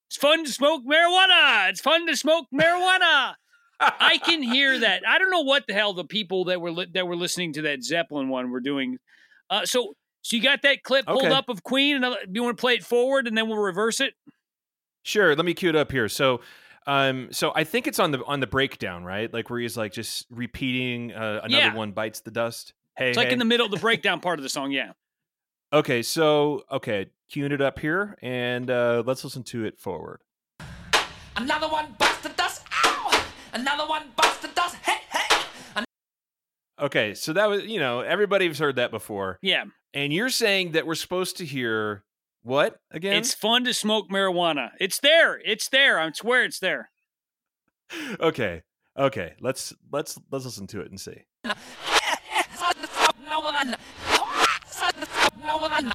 it's 0.07 0.17
fun 0.17 0.45
to 0.45 0.51
smoke 0.53 0.83
marijuana. 0.85 1.69
It's 1.69 1.81
fun 1.81 2.05
to 2.05 2.15
smoke 2.15 2.45
marijuana. 2.53 3.33
I 3.79 4.19
can 4.23 4.43
hear 4.43 4.77
that. 4.81 5.01
I 5.07 5.17
don't 5.17 5.31
know 5.31 5.41
what 5.41 5.65
the 5.65 5.73
hell 5.73 5.93
the 5.93 6.05
people 6.05 6.43
that 6.45 6.61
were 6.61 6.69
li- 6.69 6.91
that 6.93 7.07
were 7.07 7.15
listening 7.15 7.53
to 7.53 7.63
that 7.63 7.83
Zeppelin 7.83 8.29
one 8.29 8.51
were 8.51 8.59
doing. 8.61 8.99
Uh, 9.49 9.65
so, 9.65 9.95
so 10.21 10.35
you 10.35 10.43
got 10.43 10.61
that 10.61 10.83
clip 10.83 11.07
pulled 11.07 11.23
Okay. 11.23 11.33
up 11.33 11.49
of 11.49 11.63
Queen. 11.63 11.99
Do 11.99 12.15
you 12.31 12.43
want 12.43 12.55
to 12.55 12.61
play 12.61 12.75
it 12.75 12.83
forward, 12.83 13.27
and 13.27 13.35
then 13.35 13.47
we'll 13.47 13.57
reverse 13.57 13.99
it? 13.99 14.13
Sure, 15.01 15.35
let 15.35 15.45
me 15.47 15.55
cue 15.55 15.69
it 15.69 15.75
up 15.75 15.91
here. 15.91 16.07
So, 16.07 16.41
um, 16.87 17.27
so 17.31 17.51
I 17.53 17.63
think 17.65 17.85
it's 17.85 17.99
on 17.99 18.09
the 18.11 18.23
on 18.25 18.39
the 18.39 18.47
breakdown, 18.47 19.03
right? 19.03 19.31
Like 19.31 19.49
where 19.51 19.59
he's 19.59 19.77
like 19.77 19.91
just 19.93 20.25
repeating 20.31 21.11
uh, 21.13 21.41
another 21.43 21.65
Yeah. 21.67 21.75
one 21.75 21.91
bites 21.91 22.21
the 22.21 22.31
dust. 22.31 22.73
Hey, 22.97 23.09
It's 23.09 23.17
like 23.17 23.27
hey. 23.27 23.33
in 23.33 23.39
the 23.39 23.45
middle 23.45 23.65
of 23.67 23.71
the 23.71 23.77
breakdown 23.87 24.19
part 24.21 24.39
of 24.39 24.43
the 24.43 24.49
song. 24.49 24.71
Yeah. 24.71 24.93
okay, 25.73 26.01
so 26.01 26.63
okay, 26.71 27.07
cueing 27.31 27.51
it 27.51 27.61
up 27.61 27.77
here, 27.77 28.17
and 28.23 28.71
uh, 28.71 29.03
let's 29.05 29.23
listen 29.23 29.43
to 29.43 29.65
it 29.65 29.77
forward. 29.79 30.21
Another 31.35 31.67
one 31.67 31.93
bites 31.99 32.17
the 32.21 32.29
dust. 32.29 32.63
Ow! 32.85 33.23
Another 33.53 33.85
one 33.85 34.03
bites 34.15 34.37
the 34.39 34.47
dust. 34.49 34.75
Hey, 34.77 34.97
hey! 35.11 35.83
Okay, 36.79 37.13
so 37.15 37.33
that 37.33 37.49
was 37.49 37.63
you 37.65 37.79
know 37.79 38.01
everybody's 38.01 38.59
heard 38.59 38.75
that 38.77 38.91
before, 38.91 39.39
Yeah. 39.41 39.65
and 39.93 40.13
you're 40.13 40.29
saying 40.29 40.71
that 40.73 40.85
we're 40.87 40.95
supposed 40.95 41.37
to 41.37 41.45
hear 41.45 42.03
what 42.43 42.79
again? 42.91 43.15
It's 43.15 43.33
fun 43.33 43.65
to 43.65 43.73
smoke 43.73 44.09
marijuana. 44.09 44.69
It's 44.79 44.99
there. 44.99 45.39
It's 45.43 45.69
there. 45.69 45.99
I 45.99 46.11
swear 46.11 46.43
it's 46.43 46.59
there. 46.59 46.89
okay, 48.19 48.63
okay. 48.97 49.33
Let's 49.39 49.73
let's 49.91 50.17
let's 50.31 50.45
listen 50.45 50.67
to 50.67 50.81
it 50.81 50.89
and 50.89 50.99
see. 50.99 51.23
No 51.43 53.39
one. 53.41 53.75
No 55.45 55.57
one. 55.57 55.93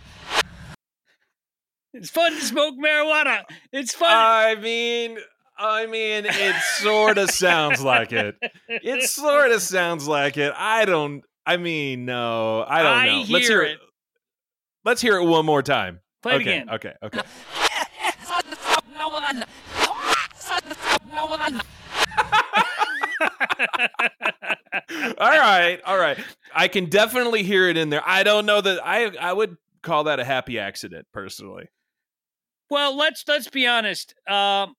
It's 1.94 2.10
fun 2.10 2.32
to 2.32 2.40
smoke 2.40 2.74
marijuana. 2.76 3.42
It's 3.72 3.94
fun. 3.94 4.10
I 4.10 4.54
mean, 4.54 5.18
I 5.58 5.86
mean, 5.86 6.24
it 6.26 6.56
sort 6.80 7.18
of 7.18 7.30
sounds 7.30 7.82
like 7.82 8.12
it. 8.12 8.36
It 8.68 9.02
sort 9.10 9.52
of 9.52 9.62
sounds 9.62 10.08
like 10.08 10.36
it. 10.36 10.52
I 10.56 10.84
don't. 10.84 11.22
I 11.44 11.56
mean, 11.56 12.04
no, 12.04 12.64
I 12.66 12.82
don't 12.82 12.92
I 12.92 13.06
know. 13.06 13.24
Let's 13.28 13.48
hear 13.48 13.62
hear 13.62 13.72
it. 13.74 13.78
Let's 14.84 15.00
hear 15.00 15.16
it 15.16 15.24
one 15.24 15.44
more 15.44 15.62
time. 15.62 16.00
Play 16.22 16.36
it 16.36 16.40
again. 16.42 16.70
okay, 16.70 16.92
okay. 17.02 17.20
No 18.96 19.08
one. 19.08 19.44
No 21.14 21.26
one. 21.26 21.60
all 25.18 25.28
right, 25.28 25.80
all 25.84 25.98
right. 25.98 26.18
I 26.54 26.68
can 26.68 26.86
definitely 26.86 27.42
hear 27.42 27.68
it 27.68 27.76
in 27.76 27.90
there. 27.90 28.02
I 28.06 28.22
don't 28.22 28.46
know 28.46 28.60
that 28.60 28.80
I. 28.84 29.10
I 29.20 29.32
would 29.32 29.56
call 29.82 30.04
that 30.04 30.20
a 30.20 30.24
happy 30.24 30.58
accident, 30.58 31.06
personally. 31.12 31.68
well, 32.70 32.96
let's 32.96 33.24
let's 33.26 33.48
be 33.48 33.66
honest. 33.66 34.14
Um, 34.28 34.74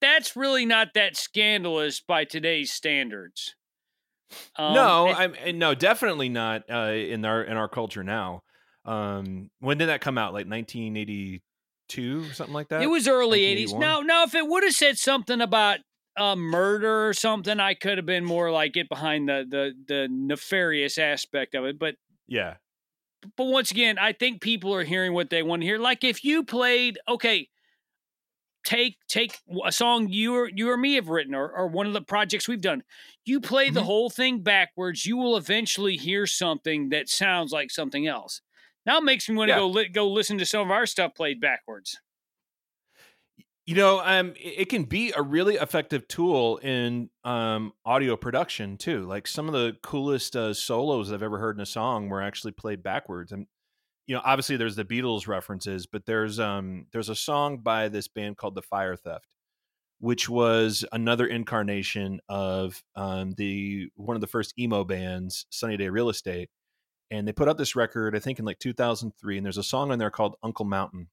that's 0.00 0.36
really 0.36 0.66
not 0.66 0.88
that 0.94 1.16
scandalous 1.16 2.00
by 2.00 2.24
today's 2.24 2.72
standards. 2.72 3.54
Um, 4.56 4.74
no, 4.74 5.08
I'm 5.08 5.58
no, 5.58 5.74
definitely 5.74 6.28
not 6.28 6.64
uh, 6.70 6.92
in 6.92 7.24
our 7.24 7.42
in 7.42 7.56
our 7.56 7.68
culture 7.68 8.02
now. 8.02 8.42
Um, 8.84 9.50
when 9.60 9.78
did 9.78 9.88
that 9.88 10.00
come 10.00 10.18
out? 10.18 10.32
Like 10.34 10.46
1982, 10.46 12.28
or 12.30 12.32
something 12.34 12.52
like 12.54 12.68
that. 12.68 12.82
it 12.82 12.86
was 12.86 13.08
early 13.08 13.40
'80s. 13.40 13.72
1981? 13.72 13.80
Now, 13.80 14.00
now, 14.00 14.24
if 14.24 14.34
it 14.34 14.46
would 14.46 14.62
have 14.64 14.74
said 14.74 14.98
something 14.98 15.40
about 15.40 15.78
uh, 16.16 16.36
murder 16.36 17.08
or 17.08 17.12
something, 17.14 17.58
I 17.60 17.74
could 17.74 17.98
have 17.98 18.06
been 18.06 18.24
more 18.24 18.50
like 18.50 18.72
get 18.74 18.88
behind 18.88 19.28
the 19.28 19.44
the 19.48 19.72
the 19.86 20.08
nefarious 20.10 20.98
aspect 20.98 21.54
of 21.54 21.64
it. 21.64 21.78
But 21.78 21.96
Yeah. 22.28 22.56
but 23.36 23.44
once 23.46 23.70
again, 23.70 23.98
I 23.98 24.12
think 24.12 24.40
people 24.42 24.74
are 24.74 24.84
hearing 24.84 25.12
what 25.14 25.30
they 25.30 25.42
want 25.42 25.62
to 25.62 25.66
hear. 25.66 25.78
Like 25.78 26.04
if 26.04 26.22
you 26.24 26.44
played, 26.44 26.98
okay, 27.08 27.48
take 28.64 28.96
take 29.08 29.38
a 29.64 29.72
song 29.72 30.08
you 30.08 30.34
or 30.34 30.48
you 30.48 30.70
or 30.70 30.76
me 30.76 30.94
have 30.94 31.08
written 31.08 31.34
or, 31.34 31.50
or 31.50 31.66
one 31.68 31.86
of 31.86 31.92
the 31.92 32.00
projects 32.02 32.48
we've 32.48 32.60
done. 32.60 32.82
You 33.24 33.40
play 33.40 33.68
the 33.70 33.80
Mhm. 33.80 33.84
whole 33.84 34.10
thing 34.10 34.40
backwards, 34.42 35.04
you 35.06 35.16
will 35.16 35.36
eventually 35.36 35.96
hear 35.96 36.26
something 36.26 36.88
that 36.90 37.08
sounds 37.08 37.52
like 37.52 37.70
something 37.70 38.06
else. 38.06 38.40
Now 38.86 38.98
it 38.98 39.04
makes 39.04 39.28
me 39.28 39.36
want 39.36 39.48
to 39.48 39.52
Yeah. 39.54 39.58
go 39.60 39.68
li- 39.68 39.88
go 39.88 40.08
listen 40.08 40.38
to 40.38 40.46
some 40.46 40.60
of 40.62 40.70
our 40.70 40.86
stuff 40.86 41.14
played 41.14 41.40
backwards. 41.40 41.98
You 43.66 43.76
know, 43.76 44.00
um, 44.04 44.34
it 44.36 44.68
can 44.68 44.84
be 44.84 45.12
a 45.16 45.22
really 45.22 45.54
effective 45.54 46.06
tool 46.06 46.58
in 46.58 47.08
um, 47.24 47.72
audio 47.86 48.14
production 48.14 48.76
too. 48.76 49.04
Like 49.04 49.26
some 49.26 49.46
of 49.48 49.54
the 49.54 49.74
coolest 49.82 50.36
uh, 50.36 50.52
solos 50.52 51.10
I've 51.10 51.22
ever 51.22 51.38
heard 51.38 51.56
in 51.56 51.62
a 51.62 51.66
song 51.66 52.10
were 52.10 52.20
actually 52.20 52.52
played 52.52 52.82
backwards. 52.82 53.32
And 53.32 53.46
you 54.06 54.14
know, 54.14 54.22
obviously 54.24 54.58
there's 54.58 54.76
the 54.76 54.84
Beatles 54.84 55.28
references, 55.28 55.86
but 55.86 56.04
there's 56.06 56.38
um, 56.38 56.86
there's 56.92 57.08
a 57.08 57.16
song 57.16 57.58
by 57.58 57.88
this 57.88 58.06
band 58.08 58.36
called 58.36 58.54
the 58.54 58.62
Fire 58.62 58.96
Theft, 58.96 59.26
which 60.00 60.28
was 60.28 60.84
another 60.92 61.26
incarnation 61.26 62.20
of 62.28 62.82
um, 62.96 63.32
the 63.38 63.88
one 63.96 64.16
of 64.16 64.20
the 64.20 64.26
first 64.26 64.58
emo 64.58 64.84
bands, 64.84 65.46
Sunny 65.50 65.78
Day 65.78 65.88
Real 65.88 66.10
Estate. 66.10 66.50
And 67.14 67.28
they 67.28 67.32
put 67.32 67.48
out 67.48 67.58
this 67.58 67.76
record, 67.76 68.16
I 68.16 68.18
think, 68.18 68.38
in 68.38 68.44
like 68.44 68.58
2003. 68.58 69.36
And 69.36 69.44
there's 69.44 69.58
a 69.58 69.62
song 69.62 69.92
on 69.92 69.98
there 69.98 70.10
called 70.10 70.36
Uncle 70.42 70.64
Mountain 70.64 71.08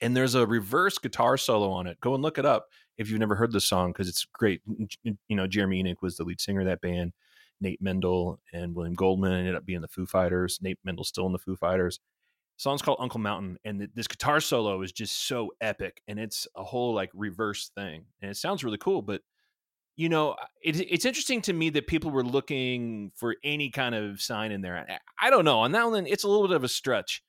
and 0.00 0.16
there's 0.16 0.34
a 0.34 0.46
reverse 0.46 0.98
guitar 0.98 1.36
solo 1.36 1.70
on 1.70 1.86
it. 1.86 2.00
Go 2.00 2.14
and 2.14 2.22
look 2.22 2.38
it 2.38 2.46
up 2.46 2.66
if 2.96 3.10
you've 3.10 3.20
never 3.20 3.34
heard 3.34 3.52
the 3.52 3.60
song 3.60 3.92
because 3.92 4.08
it's 4.08 4.26
great. 4.32 4.60
You 5.02 5.16
know, 5.30 5.46
Jeremy 5.46 5.82
Enigk 5.82 6.02
was 6.02 6.16
the 6.16 6.24
lead 6.24 6.40
singer 6.40 6.60
of 6.60 6.66
that 6.66 6.80
band. 6.80 7.12
Nate 7.60 7.82
Mendel 7.82 8.38
and 8.52 8.74
William 8.74 8.94
Goldman 8.94 9.32
ended 9.32 9.56
up 9.56 9.66
being 9.66 9.80
the 9.80 9.88
Foo 9.88 10.06
Fighters. 10.06 10.60
Nate 10.62 10.78
Mendel's 10.84 11.08
still 11.08 11.26
in 11.26 11.32
the 11.32 11.38
Foo 11.38 11.56
Fighters. 11.56 11.98
The 12.56 12.62
song's 12.62 12.82
called 12.82 12.98
Uncle 13.00 13.20
Mountain, 13.20 13.58
and 13.64 13.80
th- 13.80 13.90
this 13.94 14.08
guitar 14.08 14.40
solo 14.40 14.82
is 14.82 14.92
just 14.92 15.26
so 15.26 15.50
epic, 15.60 16.02
and 16.06 16.18
it's 16.18 16.46
a 16.56 16.62
whole 16.62 16.94
like 16.94 17.10
reverse 17.14 17.70
thing, 17.74 18.04
and 18.20 18.30
it 18.30 18.36
sounds 18.36 18.62
really 18.62 18.78
cool. 18.78 19.02
But 19.02 19.22
you 19.98 20.08
know, 20.08 20.36
it, 20.62 20.80
it's 20.80 21.04
interesting 21.04 21.42
to 21.42 21.52
me 21.52 21.70
that 21.70 21.86
people 21.88 22.10
were 22.10 22.22
looking 22.24 23.10
for 23.16 23.34
any 23.44 23.68
kind 23.68 23.94
of 23.94 24.22
sign 24.22 24.52
in 24.52 24.62
there. 24.62 24.86
I, 25.20 25.26
I 25.26 25.30
don't 25.30 25.44
know. 25.44 25.58
On 25.58 25.72
that 25.72 25.90
one, 25.90 26.06
it's 26.06 26.24
a 26.24 26.28
little 26.28 26.46
bit 26.48 26.56
of 26.56 26.64
a 26.64 26.68
stretch, 26.68 27.22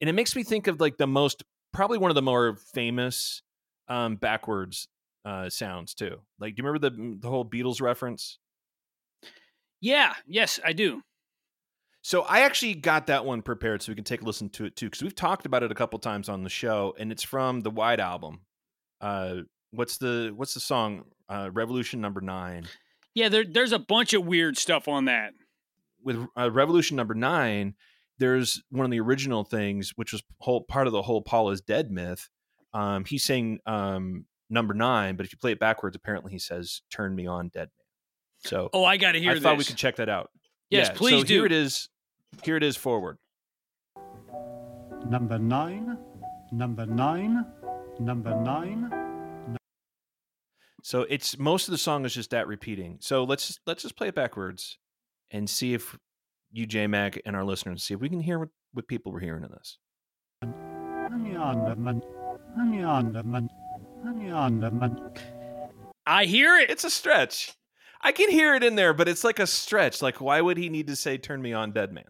and 0.00 0.10
it 0.10 0.14
makes 0.14 0.34
me 0.34 0.42
think 0.42 0.66
of 0.66 0.80
like 0.80 0.96
the 0.96 1.06
most 1.06 1.44
probably 1.72 1.98
one 1.98 2.10
of 2.10 2.14
the 2.14 2.22
more 2.22 2.56
famous 2.72 3.42
um 3.88 4.16
backwards 4.16 4.88
uh 5.26 5.50
sounds 5.50 5.92
too 5.92 6.16
like 6.38 6.54
do 6.54 6.62
you 6.62 6.66
remember 6.66 6.88
the 6.88 7.18
the 7.20 7.28
whole 7.28 7.44
beatles 7.44 7.82
reference 7.82 8.38
Yeah, 9.80 10.14
yes, 10.26 10.58
I 10.64 10.72
do. 10.72 11.02
so 12.02 12.22
i 12.22 12.40
actually 12.40 12.74
got 12.74 13.06
that 13.08 13.24
one 13.24 13.42
prepared 13.42 13.82
so 13.82 13.90
we 13.92 13.96
can 13.96 14.04
take 14.04 14.22
a 14.22 14.24
listen 14.24 14.48
to 14.50 14.64
it 14.64 14.76
too 14.76 14.86
because 14.86 15.02
we've 15.02 15.14
talked 15.14 15.46
about 15.46 15.62
it 15.62 15.70
a 15.72 15.74
couple 15.74 15.98
times 15.98 16.28
on 16.28 16.42
the 16.44 16.48
show 16.50 16.94
and 16.98 17.10
it's 17.12 17.22
from 17.22 17.60
the 17.62 17.70
white 17.70 18.00
album 18.00 18.40
uh 19.00 19.36
what's 19.70 19.98
the 19.98 20.32
what's 20.36 20.54
the 20.54 20.60
song 20.60 21.04
uh 21.28 21.50
revolution 21.52 22.00
number 22.00 22.20
nine 22.20 22.66
Yeah, 23.14 23.28
there, 23.28 23.44
there's 23.44 23.72
a 23.72 23.78
bunch 23.78 24.12
of 24.12 24.24
weird 24.26 24.56
stuff 24.58 24.88
on 24.88 25.04
that. 25.06 25.32
with 26.02 26.18
uh, 26.36 26.50
revolution 26.50 26.96
number 26.96 27.14
nine 27.14 27.74
there's 28.18 28.62
one 28.70 28.84
of 28.84 28.90
the 28.90 29.00
original 29.00 29.42
things 29.44 29.92
which 29.96 30.12
was 30.12 30.22
whole 30.40 30.60
part 30.62 30.86
of 30.86 30.92
the 30.92 31.02
whole 31.02 31.22
paul 31.22 31.50
is 31.50 31.60
dead 31.60 31.90
myth 31.90 32.28
um 32.72 33.04
he's 33.04 33.24
saying 33.24 33.58
um 33.66 34.24
number 34.50 34.74
nine 34.74 35.16
but 35.16 35.24
if 35.26 35.32
you 35.32 35.38
play 35.38 35.52
it 35.52 35.58
backwards 35.58 35.96
apparently 35.96 36.30
he 36.32 36.38
says 36.38 36.82
turn 36.90 37.14
me 37.14 37.26
on 37.26 37.48
dead 37.48 37.68
man 37.78 37.86
so 38.50 38.68
Oh, 38.74 38.84
I 38.84 38.98
got 38.98 39.12
to 39.12 39.20
hear 39.20 39.30
i 39.30 39.34
this. 39.34 39.42
thought 39.42 39.56
we 39.58 39.64
could 39.64 39.76
check 39.76 39.96
that 39.96 40.08
out 40.08 40.30
Yes, 40.70 40.88
Yeah, 40.88 40.94
please 40.96 41.20
so 41.20 41.24
do. 41.26 41.34
here 41.34 41.46
it 41.46 41.52
is 41.52 41.88
here 42.42 42.56
it 42.56 42.62
is 42.62 42.76
forward 42.76 43.18
Number 45.06 45.38
nine, 45.38 45.98
number 46.50 46.86
nine, 46.86 47.44
number 48.00 48.34
nine. 48.40 48.90
So 50.84 51.06
it's 51.08 51.38
most 51.38 51.66
of 51.66 51.72
the 51.72 51.78
song 51.78 52.04
is 52.04 52.12
just 52.12 52.28
that 52.32 52.46
repeating. 52.46 52.98
So 53.00 53.24
let's 53.24 53.46
just 53.46 53.60
let's 53.66 53.80
just 53.82 53.96
play 53.96 54.08
it 54.08 54.14
backwards 54.14 54.76
and 55.30 55.48
see 55.48 55.72
if 55.72 55.96
you 56.52 56.66
j 56.66 56.86
mac 56.86 57.18
and 57.24 57.34
our 57.34 57.42
listeners 57.42 57.82
see 57.82 57.94
if 57.94 58.00
we 58.00 58.10
can 58.10 58.20
hear 58.20 58.38
what, 58.38 58.50
what 58.74 58.86
people 58.86 59.10
were 59.10 59.18
hearing 59.18 59.44
in 59.44 59.50
this. 59.50 59.78
I 66.06 66.26
hear 66.26 66.58
it. 66.58 66.68
it's 66.68 66.84
a 66.84 66.90
stretch. 66.90 67.54
I 68.02 68.12
can 68.12 68.30
hear 68.30 68.54
it 68.54 68.62
in 68.62 68.74
there 68.74 68.92
but 68.92 69.08
it's 69.08 69.24
like 69.24 69.38
a 69.38 69.46
stretch. 69.46 70.02
Like 70.02 70.20
why 70.20 70.42
would 70.42 70.58
he 70.58 70.68
need 70.68 70.88
to 70.88 70.96
say 70.96 71.16
turn 71.16 71.40
me 71.40 71.54
on 71.54 71.72
dead 71.72 71.94
man 71.94 72.04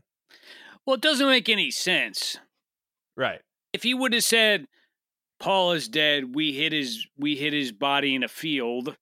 Well, 0.85 0.95
it 0.95 1.01
doesn't 1.01 1.29
make 1.29 1.49
any 1.49 1.71
sense. 1.71 2.39
right. 3.17 3.41
If 3.73 3.85
he 3.85 3.95
would 3.95 4.15
have 4.15 4.25
said, 4.25 4.67
"Paul 5.39 5.73
is 5.73 5.89
dead. 5.89 6.35
We 6.35 6.53
hit 6.53 6.73
his 6.73 7.07
we 7.17 7.37
hit 7.37 7.53
his 7.53 7.73
body 7.73 8.15
in 8.15 8.23
a 8.23 8.29
field." 8.29 8.97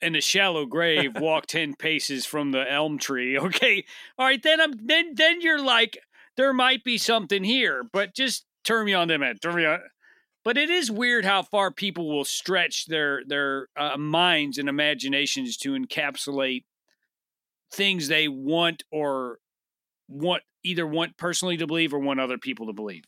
In 0.00 0.16
a 0.16 0.20
shallow 0.20 0.66
grave, 0.66 1.12
walk 1.20 1.46
ten 1.46 1.74
paces 1.74 2.26
from 2.26 2.50
the 2.50 2.70
elm 2.70 2.98
tree. 2.98 3.38
Okay, 3.38 3.84
all 4.18 4.26
right. 4.26 4.42
Then 4.42 4.60
I'm 4.60 4.72
then 4.84 5.14
then 5.14 5.40
you're 5.40 5.62
like, 5.62 5.96
there 6.36 6.52
might 6.52 6.82
be 6.84 6.98
something 6.98 7.44
here, 7.44 7.84
but 7.92 8.14
just 8.14 8.44
turn 8.64 8.86
me 8.86 8.94
on 8.94 9.08
them. 9.08 9.20
man. 9.20 9.36
Turn 9.38 9.54
me 9.54 9.64
on. 9.64 9.80
But 10.44 10.58
it 10.58 10.70
is 10.70 10.90
weird 10.90 11.24
how 11.24 11.42
far 11.42 11.70
people 11.70 12.08
will 12.08 12.24
stretch 12.24 12.86
their 12.86 13.22
their 13.24 13.68
uh, 13.76 13.96
minds 13.96 14.58
and 14.58 14.68
imaginations 14.68 15.56
to 15.58 15.72
encapsulate 15.72 16.64
things 17.72 18.08
they 18.08 18.28
want 18.28 18.82
or 18.90 19.38
want 20.08 20.42
either 20.64 20.86
want 20.86 21.16
personally 21.16 21.56
to 21.56 21.66
believe 21.66 21.94
or 21.94 21.98
want 21.98 22.20
other 22.20 22.38
people 22.38 22.66
to 22.66 22.72
believe. 22.72 23.04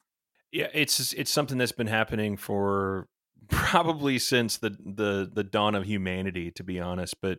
Yeah 0.55 0.69
it's 0.73 1.13
it's 1.13 1.31
something 1.31 1.59
that's 1.59 1.73
been 1.73 1.89
happening 1.89 2.37
for 2.37 3.09
probably 3.49 4.19
since 4.19 4.57
the 4.57 4.71
the 4.71 5.31
the 5.31 5.45
dawn 5.45 5.75
of 5.75 5.85
humanity 5.85 6.51
to 6.53 6.63
be 6.63 6.81
honest 6.81 7.17
but 7.21 7.39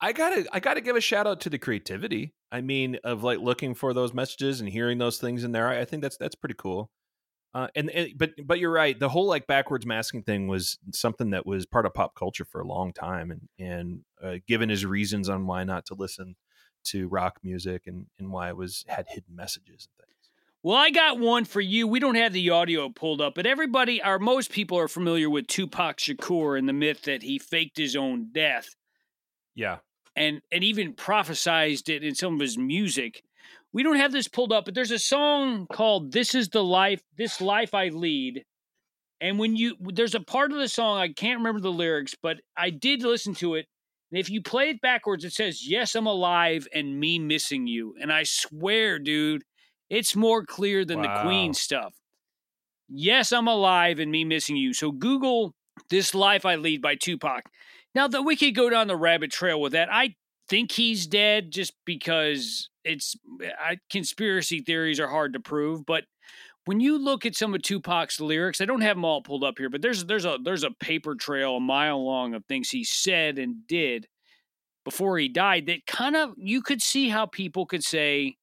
i 0.00 0.12
gotta 0.12 0.44
i 0.52 0.60
gotta 0.60 0.80
give 0.80 0.96
a 0.96 1.00
shout 1.00 1.26
out 1.26 1.40
to 1.40 1.48
the 1.48 1.58
creativity 1.58 2.34
i 2.50 2.60
mean 2.60 2.98
of 3.04 3.22
like 3.22 3.38
looking 3.38 3.74
for 3.74 3.94
those 3.94 4.12
messages 4.12 4.60
and 4.60 4.68
hearing 4.68 4.98
those 4.98 5.18
things 5.18 5.44
in 5.44 5.52
there 5.52 5.68
i, 5.68 5.80
I 5.80 5.84
think 5.86 6.02
that's 6.02 6.18
that's 6.18 6.34
pretty 6.34 6.56
cool. 6.58 6.90
Uh, 7.54 7.68
and, 7.76 7.90
and 7.90 8.12
but 8.16 8.30
but 8.46 8.58
you're 8.58 8.72
right 8.72 8.98
the 8.98 9.10
whole 9.10 9.26
like 9.26 9.46
backwards 9.46 9.84
masking 9.84 10.22
thing 10.22 10.48
was 10.48 10.78
something 10.94 11.30
that 11.30 11.44
was 11.44 11.66
part 11.66 11.84
of 11.84 11.92
pop 11.92 12.14
culture 12.14 12.46
for 12.46 12.62
a 12.62 12.66
long 12.66 12.94
time 12.94 13.30
and 13.30 13.42
and 13.58 14.00
uh, 14.22 14.36
given 14.48 14.70
his 14.70 14.86
reasons 14.86 15.28
on 15.28 15.46
why 15.46 15.62
not 15.62 15.84
to 15.84 15.92
listen 15.92 16.34
to 16.82 17.08
rock 17.08 17.38
music 17.42 17.82
and 17.86 18.06
and 18.18 18.32
why 18.32 18.48
it 18.48 18.56
was 18.56 18.86
had 18.88 19.04
hidden 19.06 19.36
messages 19.36 19.86
and 19.86 20.06
things 20.06 20.11
Well, 20.62 20.76
I 20.76 20.90
got 20.90 21.18
one 21.18 21.44
for 21.44 21.60
you. 21.60 21.88
We 21.88 21.98
don't 21.98 22.14
have 22.14 22.32
the 22.32 22.50
audio 22.50 22.88
pulled 22.88 23.20
up, 23.20 23.34
but 23.34 23.46
everybody, 23.46 24.02
or 24.02 24.18
most 24.18 24.52
people, 24.52 24.78
are 24.78 24.88
familiar 24.88 25.28
with 25.28 25.48
Tupac 25.48 25.98
Shakur 25.98 26.56
and 26.56 26.68
the 26.68 26.72
myth 26.72 27.02
that 27.02 27.22
he 27.22 27.38
faked 27.38 27.76
his 27.76 27.96
own 27.96 28.28
death 28.32 28.74
yeah 29.54 29.78
and 30.16 30.40
and 30.52 30.64
even 30.64 30.94
prophesized 30.94 31.88
it 31.88 32.04
in 32.04 32.14
some 32.14 32.34
of 32.34 32.40
his 32.40 32.58
music. 32.58 33.22
We 33.72 33.82
don't 33.82 33.96
have 33.96 34.12
this 34.12 34.28
pulled 34.28 34.52
up, 34.52 34.66
but 34.66 34.74
there's 34.74 34.90
a 34.90 34.98
song 34.98 35.66
called 35.66 36.12
"This 36.12 36.34
Is 36.34 36.50
the 36.50 36.64
Life, 36.64 37.02
This 37.16 37.40
Life 37.40 37.74
I 37.74 37.88
Lead." 37.88 38.44
And 39.20 39.38
when 39.38 39.56
you 39.56 39.76
there's 39.80 40.14
a 40.14 40.20
part 40.20 40.52
of 40.52 40.58
the 40.58 40.68
song 40.68 40.98
I 40.98 41.12
can't 41.12 41.38
remember 41.38 41.60
the 41.60 41.72
lyrics, 41.72 42.14
but 42.20 42.40
I 42.56 42.70
did 42.70 43.02
listen 43.02 43.34
to 43.36 43.54
it. 43.54 43.66
And 44.10 44.18
if 44.20 44.28
you 44.30 44.42
play 44.42 44.70
it 44.70 44.80
backwards, 44.82 45.24
it 45.24 45.32
says 45.32 45.66
"Yes, 45.68 45.94
I'm 45.94 46.06
alive" 46.06 46.68
and 46.74 47.00
"Me 47.00 47.18
missing 47.18 47.66
you." 47.66 47.94
And 48.00 48.12
I 48.12 48.24
swear, 48.24 48.98
dude, 48.98 49.44
it's 49.92 50.16
more 50.16 50.42
clear 50.42 50.86
than 50.86 51.02
the 51.02 51.20
Queen 51.22 51.52
stuff. 51.52 51.92
Yes, 52.88 53.30
I'm 53.30 53.46
alive 53.46 53.98
and 53.98 54.10
me 54.10 54.24
missing 54.24 54.56
you. 54.56 54.72
So 54.72 54.90
Google 54.90 55.54
"This 55.90 56.14
Life 56.14 56.46
I 56.46 56.56
Lead" 56.56 56.80
by 56.80 56.94
Tupac. 56.94 57.44
Now 57.94 58.08
that 58.08 58.22
we 58.22 58.34
could 58.34 58.54
go 58.54 58.70
down 58.70 58.86
the 58.86 58.96
rabbit 58.96 59.30
trail 59.30 59.60
with 59.60 59.72
that, 59.72 59.92
I 59.92 60.14
think 60.48 60.72
he's 60.72 61.06
dead 61.06 61.50
just 61.50 61.74
because 61.84 62.70
it's 62.84 63.14
I, 63.60 63.78
conspiracy 63.90 64.60
theories 64.60 64.98
are 64.98 65.08
hard 65.08 65.34
to 65.34 65.40
prove. 65.40 65.84
But 65.84 66.04
when 66.64 66.80
you 66.80 66.96
look 66.96 67.26
at 67.26 67.36
some 67.36 67.54
of 67.54 67.60
Tupac's 67.60 68.18
lyrics, 68.18 68.62
I 68.62 68.64
don't 68.64 68.80
have 68.80 68.96
them 68.96 69.04
all 69.04 69.20
pulled 69.20 69.44
up 69.44 69.58
here, 69.58 69.68
but 69.68 69.82
there's 69.82 70.06
there's 70.06 70.24
a 70.24 70.38
there's 70.42 70.64
a 70.64 70.70
paper 70.70 71.14
trail 71.14 71.56
a 71.56 71.60
mile 71.60 72.02
long 72.02 72.32
of 72.32 72.46
things 72.46 72.70
he 72.70 72.82
said 72.82 73.38
and 73.38 73.66
did 73.66 74.06
before 74.84 75.18
he 75.18 75.28
died 75.28 75.66
that 75.66 75.86
kind 75.86 76.16
of 76.16 76.32
you 76.38 76.62
could 76.62 76.80
see 76.80 77.10
how 77.10 77.26
people 77.26 77.66
could 77.66 77.84
say 77.84 78.36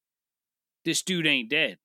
this 0.84 1.02
dude 1.02 1.26
ain't 1.26 1.50
dead. 1.50 1.78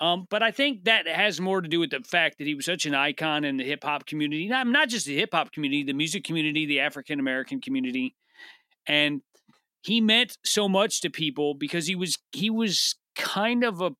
Um, 0.00 0.26
but 0.30 0.42
I 0.42 0.52
think 0.52 0.84
that 0.84 1.08
has 1.08 1.40
more 1.40 1.60
to 1.60 1.68
do 1.68 1.80
with 1.80 1.90
the 1.90 2.00
fact 2.00 2.38
that 2.38 2.46
he 2.46 2.54
was 2.54 2.64
such 2.64 2.86
an 2.86 2.94
icon 2.94 3.44
in 3.44 3.56
the 3.56 3.64
hip 3.64 3.82
hop 3.82 4.06
community, 4.06 4.46
not 4.48 4.66
not 4.66 4.88
just 4.88 5.06
the 5.06 5.16
hip 5.16 5.30
hop 5.32 5.52
community, 5.52 5.82
the 5.82 5.92
music 5.92 6.22
community, 6.22 6.66
the 6.66 6.80
African 6.80 7.18
American 7.18 7.60
community, 7.60 8.14
and 8.86 9.22
he 9.82 10.00
meant 10.00 10.38
so 10.44 10.68
much 10.68 11.00
to 11.00 11.10
people 11.10 11.54
because 11.54 11.86
he 11.86 11.96
was 11.96 12.16
he 12.32 12.48
was 12.48 12.94
kind 13.16 13.64
of 13.64 13.80
a 13.80 13.90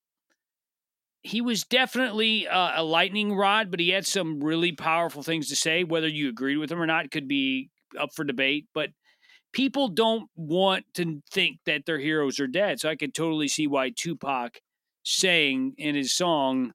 he 1.23 1.41
was 1.41 1.65
definitely 1.65 2.47
a, 2.47 2.75
a 2.77 2.83
lightning 2.85 3.35
rod, 3.35 3.71
but 3.71 3.81
he 3.81 3.91
had 3.91 4.07
some 4.07 4.41
really 4.41 4.73
powerful 4.73 5.23
things 5.23 5.49
to 5.49 5.57
say. 5.57 5.83
Whether 5.83 6.09
you 6.09 6.29
agreed 6.29 6.59
with 6.59 6.71
him 6.71 6.81
or 6.81 6.87
not 6.87 7.11
could 7.11 7.27
be 7.27 7.71
up 7.99 8.11
for 8.15 8.25
debate, 8.25 8.67
but 8.73 8.91
people 9.59 9.89
don't 9.89 10.31
want 10.37 10.85
to 10.95 11.21
think 11.33 11.59
that 11.67 11.85
their 11.85 11.99
heroes 11.99 12.39
are 12.39 12.47
dead. 12.47 12.79
So 12.79 12.89
I 12.89 12.95
could 12.95 13.13
totally 13.13 13.49
see 13.49 13.67
why 13.67 13.91
Tupac 13.91 14.61
saying 15.05 15.75
in 15.77 15.97
his 15.97 16.15
song, 16.15 16.75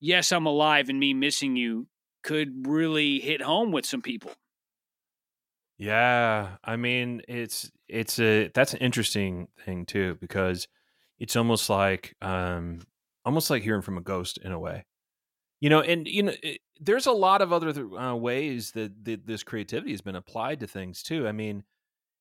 Yes, 0.00 0.32
I'm 0.32 0.46
alive 0.46 0.88
and 0.88 0.98
me 0.98 1.12
missing 1.12 1.54
you 1.54 1.86
could 2.22 2.66
really 2.66 3.20
hit 3.20 3.42
home 3.42 3.72
with 3.72 3.84
some 3.84 4.00
people. 4.00 4.32
Yeah, 5.76 6.56
I 6.64 6.76
mean, 6.76 7.20
it's 7.28 7.70
it's 7.88 8.18
a 8.20 8.50
that's 8.54 8.72
an 8.72 8.78
interesting 8.78 9.48
thing 9.62 9.84
too 9.84 10.16
because 10.18 10.68
it's 11.18 11.36
almost 11.36 11.68
like 11.68 12.14
um 12.22 12.80
almost 13.26 13.50
like 13.50 13.62
hearing 13.62 13.82
from 13.82 13.98
a 13.98 14.02
ghost 14.02 14.38
in 14.38 14.50
a 14.50 14.58
way. 14.58 14.86
You 15.60 15.70
know, 15.70 15.80
and 15.80 16.06
you 16.06 16.22
know, 16.24 16.32
it, 16.42 16.60
there's 16.80 17.06
a 17.06 17.12
lot 17.12 17.42
of 17.42 17.52
other 17.52 17.72
th- 17.72 17.86
uh, 17.98 18.16
ways 18.16 18.72
that, 18.72 19.04
that 19.04 19.26
this 19.26 19.42
creativity 19.42 19.92
has 19.92 20.02
been 20.02 20.16
applied 20.16 20.60
to 20.60 20.66
things 20.66 21.02
too. 21.02 21.26
I 21.26 21.32
mean, 21.32 21.64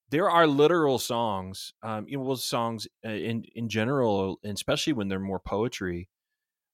there 0.10 0.30
are 0.30 0.48
literal 0.48 1.00
songs, 1.00 1.74
um, 1.84 2.08
you 2.08 2.18
know, 2.18 2.24
well, 2.24 2.38
songs 2.38 2.88
uh, 3.06 3.10
in 3.10 3.46
in 3.56 3.70
general, 3.70 4.40
and 4.44 4.54
especially 4.54 4.94
when 4.94 5.10
they're 5.10 5.20
more 5.20 5.40
poetry. 5.40 6.10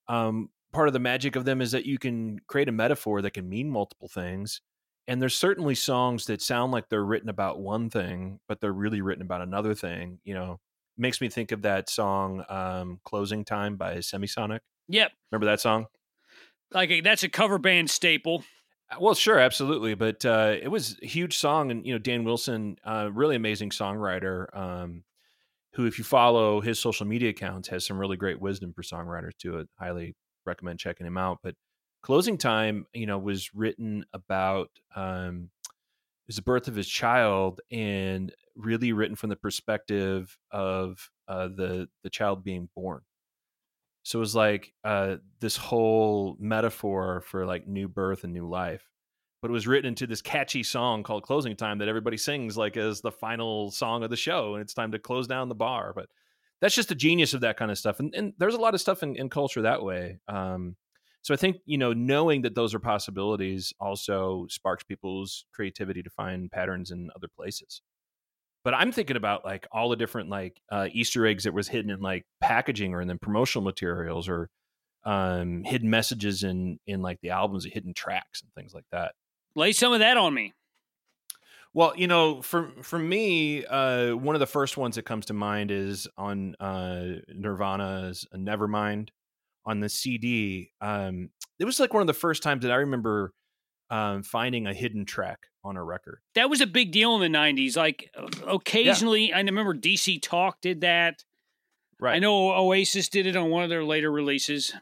Um, 0.08 0.50
part 0.72 0.88
of 0.88 0.94
the 0.94 1.00
magic 1.00 1.36
of 1.36 1.44
them 1.44 1.60
is 1.60 1.72
that 1.72 1.86
you 1.86 1.98
can 1.98 2.38
create 2.46 2.68
a 2.68 2.72
metaphor 2.72 3.22
that 3.22 3.32
can 3.32 3.48
mean 3.48 3.70
multiple 3.70 4.08
things 4.08 4.60
and 5.08 5.20
there's 5.20 5.36
certainly 5.36 5.74
songs 5.74 6.26
that 6.26 6.40
sound 6.40 6.72
like 6.72 6.88
they're 6.88 7.04
written 7.04 7.28
about 7.28 7.60
one 7.60 7.90
thing 7.90 8.40
but 8.48 8.60
they're 8.60 8.72
really 8.72 9.02
written 9.02 9.22
about 9.22 9.42
another 9.42 9.74
thing 9.74 10.18
you 10.24 10.34
know 10.34 10.58
makes 10.96 11.20
me 11.20 11.28
think 11.28 11.52
of 11.52 11.62
that 11.62 11.88
song 11.90 12.44
um, 12.48 13.00
closing 13.04 13.44
time 13.44 13.76
by 13.76 13.96
semisonic 13.96 14.60
Yep, 14.88 15.12
remember 15.30 15.46
that 15.46 15.60
song 15.60 15.86
like 16.74 16.90
a, 16.90 17.00
that's 17.00 17.22
a 17.22 17.28
cover 17.28 17.58
band 17.58 17.90
staple. 17.90 18.44
Uh, 18.90 18.96
well 19.00 19.14
sure 19.14 19.38
absolutely 19.38 19.94
but 19.94 20.24
uh, 20.24 20.54
it 20.60 20.68
was 20.68 20.98
a 21.02 21.06
huge 21.06 21.36
song 21.36 21.70
and 21.70 21.86
you 21.86 21.92
know 21.92 21.98
dan 21.98 22.24
wilson 22.24 22.76
uh, 22.84 23.08
really 23.12 23.36
amazing 23.36 23.70
songwriter 23.70 24.54
um, 24.56 25.04
who 25.74 25.86
if 25.86 25.98
you 25.98 26.04
follow 26.04 26.60
his 26.60 26.78
social 26.78 27.06
media 27.06 27.30
accounts 27.30 27.68
has 27.68 27.86
some 27.86 27.98
really 27.98 28.16
great 28.16 28.40
wisdom 28.40 28.72
for 28.72 28.82
songwriters 28.82 29.36
too 29.38 29.58
i 29.78 29.84
highly 29.84 30.14
recommend 30.44 30.78
checking 30.78 31.06
him 31.06 31.16
out 31.16 31.38
but 31.42 31.54
closing 32.02 32.36
time 32.36 32.86
you 32.92 33.06
know 33.06 33.18
was 33.18 33.54
written 33.54 34.04
about 34.12 34.70
um 34.96 35.50
it 35.64 36.28
was 36.28 36.36
the 36.36 36.42
birth 36.42 36.68
of 36.68 36.74
his 36.74 36.88
child 36.88 37.60
and 37.70 38.32
really 38.56 38.92
written 38.92 39.16
from 39.16 39.30
the 39.30 39.36
perspective 39.36 40.36
of 40.50 41.08
uh 41.28 41.48
the 41.48 41.88
the 42.02 42.10
child 42.10 42.44
being 42.44 42.68
born 42.74 43.00
so 44.02 44.18
it 44.18 44.20
was 44.20 44.34
like 44.34 44.72
uh 44.84 45.16
this 45.40 45.56
whole 45.56 46.36
metaphor 46.38 47.22
for 47.26 47.46
like 47.46 47.66
new 47.66 47.88
birth 47.88 48.24
and 48.24 48.32
new 48.32 48.48
life 48.48 48.88
but 49.40 49.50
it 49.50 49.52
was 49.52 49.66
written 49.66 49.88
into 49.88 50.06
this 50.06 50.22
catchy 50.22 50.62
song 50.62 51.02
called 51.02 51.24
closing 51.24 51.56
time 51.56 51.78
that 51.78 51.88
everybody 51.88 52.16
sings 52.16 52.56
like 52.56 52.76
as 52.76 53.00
the 53.00 53.12
final 53.12 53.70
song 53.70 54.02
of 54.02 54.10
the 54.10 54.16
show 54.16 54.54
and 54.54 54.62
it's 54.62 54.74
time 54.74 54.92
to 54.92 54.98
close 54.98 55.26
down 55.26 55.48
the 55.48 55.54
bar 55.54 55.92
but 55.94 56.08
that's 56.60 56.74
just 56.74 56.88
the 56.88 56.94
genius 56.94 57.34
of 57.34 57.40
that 57.40 57.56
kind 57.56 57.70
of 57.70 57.78
stuff 57.78 57.98
and, 58.00 58.14
and 58.14 58.32
there's 58.38 58.54
a 58.54 58.60
lot 58.60 58.74
of 58.74 58.80
stuff 58.80 59.02
in, 59.02 59.16
in 59.16 59.28
culture 59.28 59.62
that 59.62 59.82
way 59.82 60.18
um 60.28 60.76
so 61.22 61.32
I 61.32 61.36
think 61.36 61.58
you 61.64 61.78
know 61.78 61.92
knowing 61.92 62.42
that 62.42 62.54
those 62.54 62.74
are 62.74 62.80
possibilities 62.80 63.72
also 63.80 64.46
sparks 64.50 64.82
people's 64.84 65.44
creativity 65.52 66.02
to 66.02 66.10
find 66.10 66.50
patterns 66.50 66.90
in 66.90 67.10
other 67.14 67.28
places. 67.28 67.80
But 68.64 68.74
I'm 68.74 68.92
thinking 68.92 69.16
about 69.16 69.44
like 69.44 69.66
all 69.72 69.88
the 69.88 69.96
different 69.96 70.28
like 70.28 70.60
uh, 70.70 70.88
Easter 70.92 71.26
eggs 71.26 71.44
that 71.44 71.54
was 71.54 71.68
hidden 71.68 71.90
in 71.90 72.00
like 72.00 72.24
packaging 72.40 72.94
or 72.94 73.00
in 73.00 73.08
the 73.08 73.16
promotional 73.16 73.64
materials 73.64 74.28
or 74.28 74.48
um, 75.04 75.64
hidden 75.64 75.90
messages 75.90 76.44
in 76.44 76.78
in 76.86 77.02
like 77.02 77.20
the 77.22 77.30
albums, 77.30 77.64
hidden 77.64 77.94
tracks 77.94 78.42
and 78.42 78.52
things 78.54 78.72
like 78.72 78.86
that. 78.92 79.14
Lay 79.54 79.72
some 79.72 79.92
of 79.92 79.98
that 79.98 80.16
on 80.16 80.32
me. 80.32 80.52
Well, 81.74 81.94
you 81.96 82.06
know, 82.06 82.42
for 82.42 82.70
for 82.82 82.98
me, 82.98 83.64
uh, 83.64 84.14
one 84.14 84.36
of 84.36 84.40
the 84.40 84.46
first 84.46 84.76
ones 84.76 84.96
that 84.96 85.04
comes 85.04 85.26
to 85.26 85.32
mind 85.32 85.70
is 85.70 86.06
on 86.16 86.54
uh, 86.60 87.20
Nirvana's 87.34 88.26
Nevermind 88.34 89.08
on 89.64 89.80
the 89.80 89.88
CD. 89.88 90.70
Um, 90.80 91.30
it 91.58 91.64
was 91.64 91.80
like 91.80 91.94
one 91.94 92.02
of 92.02 92.06
the 92.06 92.12
first 92.12 92.42
times 92.42 92.62
that 92.62 92.72
I 92.72 92.76
remember 92.76 93.32
um, 93.90 94.22
finding 94.22 94.66
a 94.66 94.74
hidden 94.74 95.04
track 95.04 95.48
on 95.64 95.76
a 95.76 95.84
record. 95.84 96.20
That 96.34 96.50
was 96.50 96.60
a 96.60 96.66
big 96.66 96.92
deal 96.92 97.20
in 97.20 97.32
the 97.32 97.38
'90s. 97.38 97.76
Like 97.76 98.10
occasionally, 98.46 99.32
I 99.32 99.40
remember 99.40 99.74
DC 99.74 100.20
Talk 100.22 100.60
did 100.60 100.80
that. 100.82 101.24
Right. 102.00 102.16
I 102.16 102.18
know 102.18 102.52
Oasis 102.52 103.08
did 103.08 103.26
it 103.26 103.36
on 103.36 103.50
one 103.50 103.62
of 103.62 103.70
their 103.70 103.84
later 103.84 104.10
releases. 104.10 104.74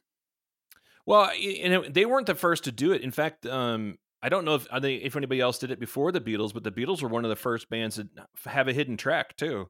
Well, 1.05 1.24
and 1.31 1.74
it, 1.74 1.94
they 1.94 2.07
weren't 2.07 2.26
the 2.26 2.35
first 2.35 2.64
to 2.64 2.72
do 2.72 2.92
it. 2.92 3.02
In 3.02 3.11
fact, 3.11 3.44
um, 3.46 3.98
I 4.22 4.28
don't 4.28 4.44
know 4.44 4.55
if 4.55 4.68
they, 4.81 4.94
if 4.94 5.16
anybody 5.16 5.40
else 5.40 5.59
did 5.59 5.70
it 5.70 5.81
before 5.81 6.12
the 6.12 6.20
Beatles, 6.20 6.55
but 6.55 6.64
the 6.64 6.70
Beatles 6.70 7.02
were 7.02 7.09
one 7.09 7.24
of 7.24 7.28
the 7.28 7.37
first 7.37 7.68
bands 7.68 7.96
that 7.96 8.09
have 8.46 8.68
a 8.68 8.72
hidden 8.72 8.96
track 8.96 9.37
too 9.37 9.68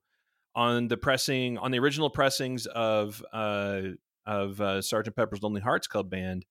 on 0.55 0.89
the 0.89 0.97
pressing 0.97 1.59
on 1.59 1.71
the 1.71 1.79
original 1.79 2.11
pressings 2.11 2.67
of 2.67 3.25
uh, 3.33 3.83
of 4.27 4.61
uh, 4.61 4.83
Sergeant 4.83 5.17
Pepper's 5.17 5.43
Lonely 5.43 5.61
Hearts 5.61 5.87
Club 5.87 6.11
Band. 6.11 6.45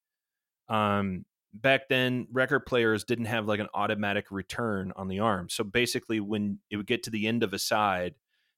Um, 0.68 1.26
back 1.54 1.90
then, 1.90 2.28
record 2.32 2.62
players 2.66 3.04
didn't 3.04 3.26
have 3.26 3.48
like 3.48 3.60
an 3.60 3.68
automatic 3.74 4.26
return 4.32 4.94
on 4.96 5.08
the 5.08 5.20
arm. 5.20 5.50
So 5.50 5.64
basically, 5.64 6.20
when 6.20 6.60
it 6.70 6.78
would 6.78 6.88
get 6.88 7.04
to 7.04 7.10
the 7.10 7.28
end 7.28 7.44
of 7.44 7.54
a 7.54 7.60
side, 7.60 8.16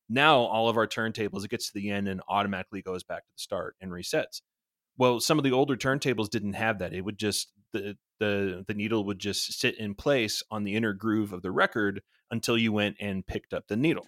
now 0.10 0.40
all 0.40 0.68
of 0.70 0.78
our 0.78 0.88
turntables 0.88 1.44
it 1.46 1.52
gets 1.52 1.68
to 1.68 1.74
the 1.74 1.90
end 1.90 2.08
and 2.08 2.22
automatically 2.28 2.82
goes 2.82 3.04
back 3.04 3.24
to 3.26 3.32
the 3.36 3.40
start 3.42 3.76
and 3.82 3.92
resets. 3.92 4.42
Well, 4.98 5.20
some 5.20 5.38
of 5.38 5.44
the 5.44 5.52
older 5.54 5.78
turntables 5.78 6.30
didn't 6.30 6.54
have 6.54 6.80
that. 6.80 6.94
It 6.94 7.02
would 7.02 7.18
just 7.18 7.52
the 7.72 7.98
the 8.20 8.66
the 8.68 8.74
needle 8.74 9.06
would 9.06 9.20
just 9.20 9.60
sit 9.60 9.78
in 9.78 9.96
place 9.96 10.44
on 10.52 10.64
the 10.64 10.76
inner 10.76 10.94
groove 10.94 11.32
of 11.34 11.42
the 11.42 11.52
record 11.52 12.02
until 12.30 12.58
you 12.58 12.72
went 12.74 12.98
and 13.00 13.26
picked 13.26 13.54
up 13.54 13.68
the 13.68 13.78
needle. 13.78 14.06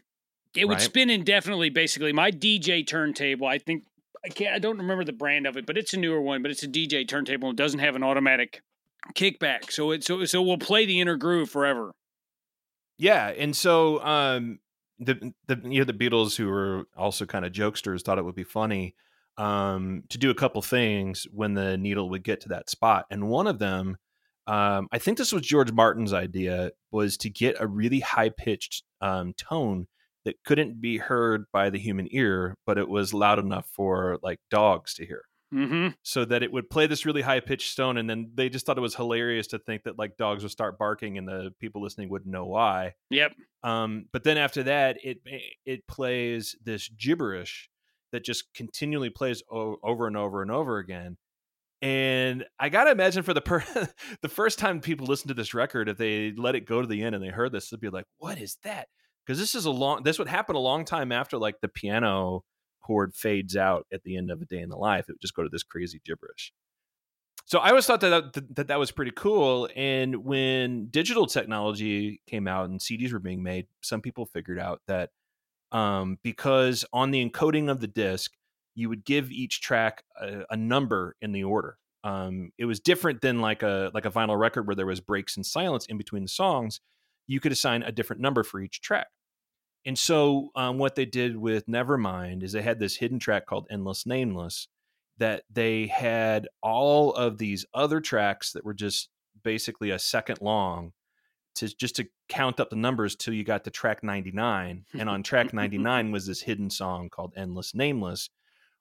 It 0.56 0.66
would 0.66 0.76
Right. 0.76 0.82
spin 0.82 1.10
indefinitely. 1.10 1.70
Basically, 1.70 2.14
my 2.14 2.32
DJ 2.32 2.84
turntable. 2.86 3.48
I 3.48 3.58
think 3.58 3.86
I 4.26 4.30
can't. 4.30 4.54
I 4.54 4.60
don't 4.60 4.78
remember 4.78 5.04
the 5.04 5.14
brand 5.14 5.48
of 5.48 5.58
it, 5.58 5.66
but 5.66 5.78
it's 5.78 5.94
a 5.94 5.98
newer 5.98 6.22
one. 6.22 6.42
But 6.42 6.52
it's 6.52 6.64
a 6.64 6.68
DJ 6.68 7.08
turntable. 7.08 7.50
and 7.50 7.58
It 7.58 7.64
doesn't 7.64 7.80
have 7.80 7.96
an 7.96 8.04
automatic 8.04 8.62
kickback, 9.16 9.72
so 9.72 9.92
it 9.92 10.04
so 10.04 10.24
so 10.26 10.42
we'll 10.42 10.58
play 10.58 10.86
the 10.86 11.00
inner 11.00 11.18
groove 11.18 11.50
forever. 11.50 11.94
Yeah, 12.98 13.28
and 13.28 13.56
so 13.56 14.04
um, 14.04 14.60
the 15.00 15.34
the 15.48 15.60
you 15.64 15.80
know 15.80 15.86
the 15.86 15.94
Beatles, 15.94 16.36
who 16.36 16.48
were 16.48 16.86
also 16.96 17.26
kind 17.26 17.46
of 17.46 17.52
jokesters, 17.52 18.04
thought 18.04 18.18
it 18.18 18.26
would 18.26 18.36
be 18.36 18.44
funny 18.44 18.96
um, 19.38 20.04
to 20.10 20.18
do 20.18 20.30
a 20.30 20.36
couple 20.36 20.62
things 20.62 21.28
when 21.32 21.54
the 21.54 21.78
needle 21.78 22.10
would 22.10 22.24
get 22.24 22.42
to 22.42 22.50
that 22.50 22.70
spot, 22.70 23.06
and 23.10 23.30
one 23.30 23.48
of 23.48 23.60
them, 23.60 23.98
um, 24.48 24.88
I 24.92 25.00
think 25.00 25.18
this 25.18 25.34
was 25.34 25.42
George 25.44 25.72
Martin's 25.72 26.14
idea, 26.14 26.72
was 26.92 27.18
to 27.18 27.30
get 27.30 27.58
a 27.60 27.68
really 27.68 28.00
high 28.00 28.30
pitched 28.30 28.84
um, 29.02 29.34
tone 29.34 29.88
that 30.26 30.42
couldn't 30.46 30.80
be 30.80 30.98
heard 30.98 31.46
by 31.52 31.70
the 31.70 31.80
human 31.80 32.08
ear, 32.12 32.56
but 32.66 32.78
it 32.78 32.88
was 32.88 33.14
loud 33.14 33.40
enough 33.40 33.68
for 33.74 34.20
like 34.24 34.40
dogs 34.50 34.94
to 34.96 35.06
hear 35.06 35.24
Mm-hmm. 35.54 35.88
so 36.02 36.26
that 36.26 36.42
it 36.42 36.52
would 36.52 36.70
play 36.70 36.88
this 36.88 37.06
really 37.06 37.22
high 37.22 37.40
pitched 37.40 37.78
tone 37.78 37.98
and 37.98 38.10
then 38.10 38.32
they 38.34 38.50
just 38.50 38.66
thought 38.66 38.78
it 38.78 38.82
was 38.82 38.96
hilarious 38.96 39.48
to 39.48 39.60
think 39.60 39.84
that 39.84 40.00
like 40.00 40.18
dogs 40.18 40.42
would 40.44 40.52
start 40.52 40.80
barking 40.80 41.18
and 41.20 41.28
the 41.28 41.52
people 41.60 41.82
listening 41.84 42.10
wouldn't 42.10 42.32
know 42.32 42.46
why 42.46 42.94
Yep. 43.12 43.34
um, 43.64 44.06
but 44.12 44.24
then 44.24 44.38
after 44.38 44.64
that 44.64 44.98
it 45.04 45.20
it 45.66 45.88
plays 45.88 46.56
this 46.64 46.90
gibberish 46.90 47.70
that 48.12 48.24
just 48.26 48.52
continually 48.56 49.10
plays 49.12 49.44
o- 49.52 49.78
over 49.84 50.08
and 50.08 50.18
over 50.18 50.42
and 50.42 50.50
over 50.52 50.80
again 50.80 51.18
and 51.82 52.46
i 52.60 52.70
gotta 52.70 52.92
imagine 52.92 53.24
for 53.24 53.34
the 53.34 53.42
per- 53.42 53.66
the 54.22 54.30
first 54.30 54.58
time 54.60 54.80
people 54.80 55.06
listen 55.08 55.28
to 55.28 55.34
this 55.34 55.54
record 55.54 55.90
if 55.90 55.98
they 55.98 56.32
let 56.38 56.56
it 56.56 56.66
go 56.66 56.82
to 56.82 56.88
the 56.88 57.04
end 57.04 57.14
and 57.16 57.24
they 57.24 57.30
heard 57.30 57.52
this 57.52 57.70
they'd 57.70 57.80
be 57.80 57.90
like 57.90 58.06
what 58.18 58.38
is 58.40 58.58
that 58.64 58.88
because 59.26 59.40
this 59.40 59.56
is 59.56 59.66
a 59.66 59.72
long 59.72 60.04
this 60.04 60.18
would 60.20 60.28
happen 60.28 60.56
a 60.56 60.60
long 60.60 60.86
time 60.86 61.12
after 61.12 61.38
like 61.38 61.56
the 61.62 61.68
piano 61.68 62.44
chord 62.84 63.16
fades 63.16 63.56
out 63.56 63.86
at 63.92 64.04
the 64.04 64.18
end 64.18 64.32
of 64.32 64.42
a 64.42 64.46
day 64.46 64.60
in 64.60 64.70
the 64.70 64.78
life 64.78 65.06
it 65.08 65.14
would 65.14 65.22
just 65.22 65.36
go 65.36 65.44
to 65.44 65.50
this 65.50 65.64
crazy 65.64 66.02
gibberish. 66.06 66.54
So 67.46 67.60
i 67.60 67.70
always 67.70 67.86
thought 67.86 68.02
that 68.02 68.34
that, 68.34 68.56
that 68.56 68.68
that 68.68 68.80
was 68.80 68.92
pretty 68.92 69.12
cool 69.16 69.68
and 69.76 70.24
when 70.24 70.88
digital 70.88 71.26
technology 71.26 72.22
came 72.28 72.48
out 72.48 72.70
and 72.70 72.80
cds 72.80 73.12
were 73.12 73.20
being 73.20 73.44
made 73.44 73.68
some 73.82 74.02
people 74.02 74.26
figured 74.26 74.60
out 74.60 74.82
that 74.88 75.10
um, 75.72 76.20
because 76.24 76.86
on 76.94 77.12
the 77.12 77.28
encoding 77.28 77.70
of 77.70 77.82
the 77.82 77.88
disc 77.88 78.32
you 78.76 78.90
would 78.90 79.06
give 79.06 79.32
each 79.32 79.62
track 79.62 80.04
a, 80.20 80.44
a 80.50 80.58
number 80.58 81.16
in 81.22 81.32
the 81.32 81.44
order. 81.44 81.78
Um, 82.04 82.52
it 82.58 82.66
was 82.66 82.80
different 82.80 83.22
than 83.22 83.40
like 83.40 83.64
a 83.64 83.92
like 83.94 84.06
a 84.06 84.12
vinyl 84.12 84.38
record 84.38 84.68
where 84.68 84.76
there 84.76 84.86
was 84.86 85.00
breaks 85.00 85.38
and 85.38 85.46
silence 85.46 85.86
in 85.86 85.98
between 85.98 86.24
the 86.24 86.30
songs. 86.30 86.82
You 87.28 87.40
could 87.40 87.52
assign 87.52 87.84
a 87.84 87.92
different 87.92 88.22
number 88.22 88.44
for 88.44 88.60
each 88.60 88.82
track 88.82 89.08
and 89.86 89.98
so, 89.98 90.50
um, 90.56 90.78
what 90.78 90.96
they 90.96 91.06
did 91.06 91.36
with 91.36 91.68
Nevermind 91.68 92.44
is 92.44 92.54
they 92.54 92.62
had 92.62 92.80
this 92.80 92.96
hidden 92.96 93.20
track 93.20 93.46
called 93.46 93.68
Endless 93.70 94.06
Nameless 94.06 94.68
that 95.18 95.44
they 95.52 95.88
had 95.88 96.48
all 96.62 97.14
of 97.14 97.38
these 97.38 97.66
other 97.74 98.00
tracks 98.00 98.54
that 98.54 98.66
were 98.66 98.74
just 98.74 99.10
basically 99.44 99.92
a 99.92 100.00
second 100.00 100.40
long 100.42 100.94
to 101.56 101.68
just 101.76 101.96
to 101.98 102.08
count 102.30 102.60
up 102.60 102.70
the 102.70 102.76
numbers 102.76 103.16
till 103.16 103.34
you 103.34 103.44
got 103.44 103.64
to 103.66 103.72
track 103.72 104.04
99. 104.04 104.86
And 104.98 105.10
on 105.10 105.22
track 105.22 105.54
99 105.54 106.12
was 106.12 106.26
this 106.26 106.42
hidden 106.42 106.70
song 106.70 107.10
called 107.10 107.34
Endless 107.36 107.76
Nameless, 107.76 108.30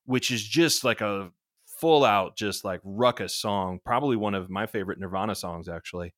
which 0.05 0.31
is 0.31 0.43
just 0.43 0.85
like 0.85 1.01
a 1.01 1.31
full 1.67 2.05
out, 2.05 2.37
just 2.37 2.65
like 2.65 2.81
ruckus 2.85 3.35
song. 3.35 3.81
Probably 3.85 4.17
one 4.17 4.35
of 4.35 4.49
my 4.49 4.67
favorite 4.67 5.01
Nirvana 5.01 5.35
songs, 5.35 5.69
actually. 5.69 6.15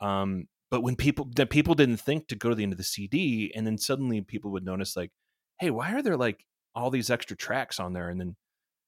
Um, 0.00 0.46
but 0.70 0.82
when 0.82 0.96
people 0.96 1.28
that 1.36 1.50
people 1.50 1.74
didn't 1.74 1.98
think 1.98 2.28
to 2.28 2.36
go 2.36 2.48
to 2.48 2.54
the 2.54 2.62
end 2.62 2.72
of 2.72 2.78
the 2.78 2.84
CD, 2.84 3.52
and 3.54 3.66
then 3.66 3.78
suddenly 3.78 4.20
people 4.20 4.50
would 4.52 4.64
notice 4.64 4.96
like, 4.96 5.10
hey, 5.60 5.70
why 5.70 5.92
are 5.94 6.02
there 6.02 6.16
like 6.16 6.44
all 6.74 6.90
these 6.90 7.10
extra 7.10 7.36
tracks 7.36 7.80
on 7.80 7.92
there? 7.92 8.08
And 8.10 8.20
then 8.20 8.36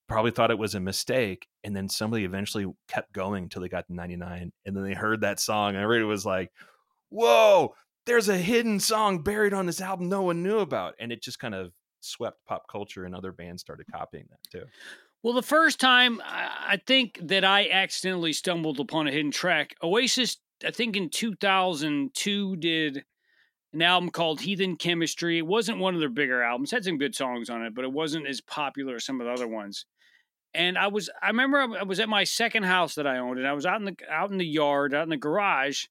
probably 0.09 0.33
thought 0.33 0.51
it 0.51 0.59
was 0.59 0.75
a 0.75 0.81
mistake, 0.81 1.47
and 1.63 1.75
then 1.75 1.89
somebody 1.89 2.25
eventually 2.25 2.67
kept 2.89 3.13
going 3.13 3.45
until 3.45 3.63
they 3.63 3.69
got 3.69 3.87
to 3.87 3.95
99, 3.95 4.53
and 4.67 4.77
then 4.77 4.83
they 4.83 4.95
heard 4.95 5.21
that 5.21 5.39
song, 5.39 5.71
and 5.71 5.79
everybody 5.79 6.05
was 6.05 6.27
like, 6.27 6.51
"Whoa, 7.11 7.75
there's 8.07 8.29
a 8.29 8.37
hidden 8.37 8.81
song 8.81 9.23
buried 9.23 9.55
on 9.55 9.67
this 9.67 9.81
album 9.81 10.09
no 10.09 10.23
one 10.23 10.43
knew 10.43 10.59
about," 10.59 10.95
and 10.99 11.13
it 11.13 11.23
just 11.23 11.39
kind 11.39 11.55
of 11.55 11.73
swept 12.01 12.45
pop 12.47 12.65
culture, 12.69 13.05
and 13.05 13.15
other 13.15 13.31
bands 13.33 13.63
started 13.63 13.87
copying 13.93 14.27
that 14.31 14.41
too. 14.51 14.67
Well, 15.23 15.35
the 15.35 15.43
first 15.43 15.79
time 15.79 16.21
I 16.25 16.73
I 16.73 16.77
think 16.87 17.19
that 17.23 17.45
I 17.45 17.69
accidentally 17.71 18.33
stumbled 18.33 18.81
upon 18.81 19.07
a 19.07 19.13
hidden 19.13 19.31
track, 19.31 19.75
Oasis, 19.83 20.39
I 20.65 20.71
think 20.71 20.97
in 20.97 21.11
2002 21.11 22.57
did 22.57 23.05
an 23.73 23.83
album 23.83 24.11
called 24.11 24.41
Heathen 24.41 24.77
Chemistry. 24.77 25.39
It 25.39 25.47
wasn't 25.47 25.79
one 25.79 25.95
of 25.95 26.01
their 26.01 26.09
bigger 26.09 26.43
albums. 26.43 26.71
Had 26.71 26.85
some 26.85 26.99
good 26.99 27.15
songs 27.15 27.49
on 27.49 27.63
it, 27.65 27.75
but 27.75 27.85
it 27.85 27.93
wasn't 27.93 28.27
as 28.27 28.41
popular 28.41 28.97
as 28.97 29.05
some 29.05 29.21
of 29.21 29.27
the 29.27 29.33
other 29.33 29.49
ones. 29.49 29.87
And 30.53 30.77
I 30.77 30.89
was 30.89 31.09
I 31.23 31.29
remember 31.29 31.59
I 31.59 31.85
was 31.85 32.01
at 32.01 32.09
my 32.09 32.25
second 32.25 32.65
house 32.65 32.97
that 32.97 33.07
I 33.07 33.19
owned 33.19 33.39
and 33.39 33.47
I 33.47 33.53
was 33.53 33.67
out 33.67 33.79
in 33.79 33.85
the 33.85 33.97
out 34.11 34.33
in 34.33 34.39
the 34.39 34.47
yard, 34.47 34.95
out 34.95 35.05
in 35.05 35.11
the 35.11 35.17
garage 35.17 35.85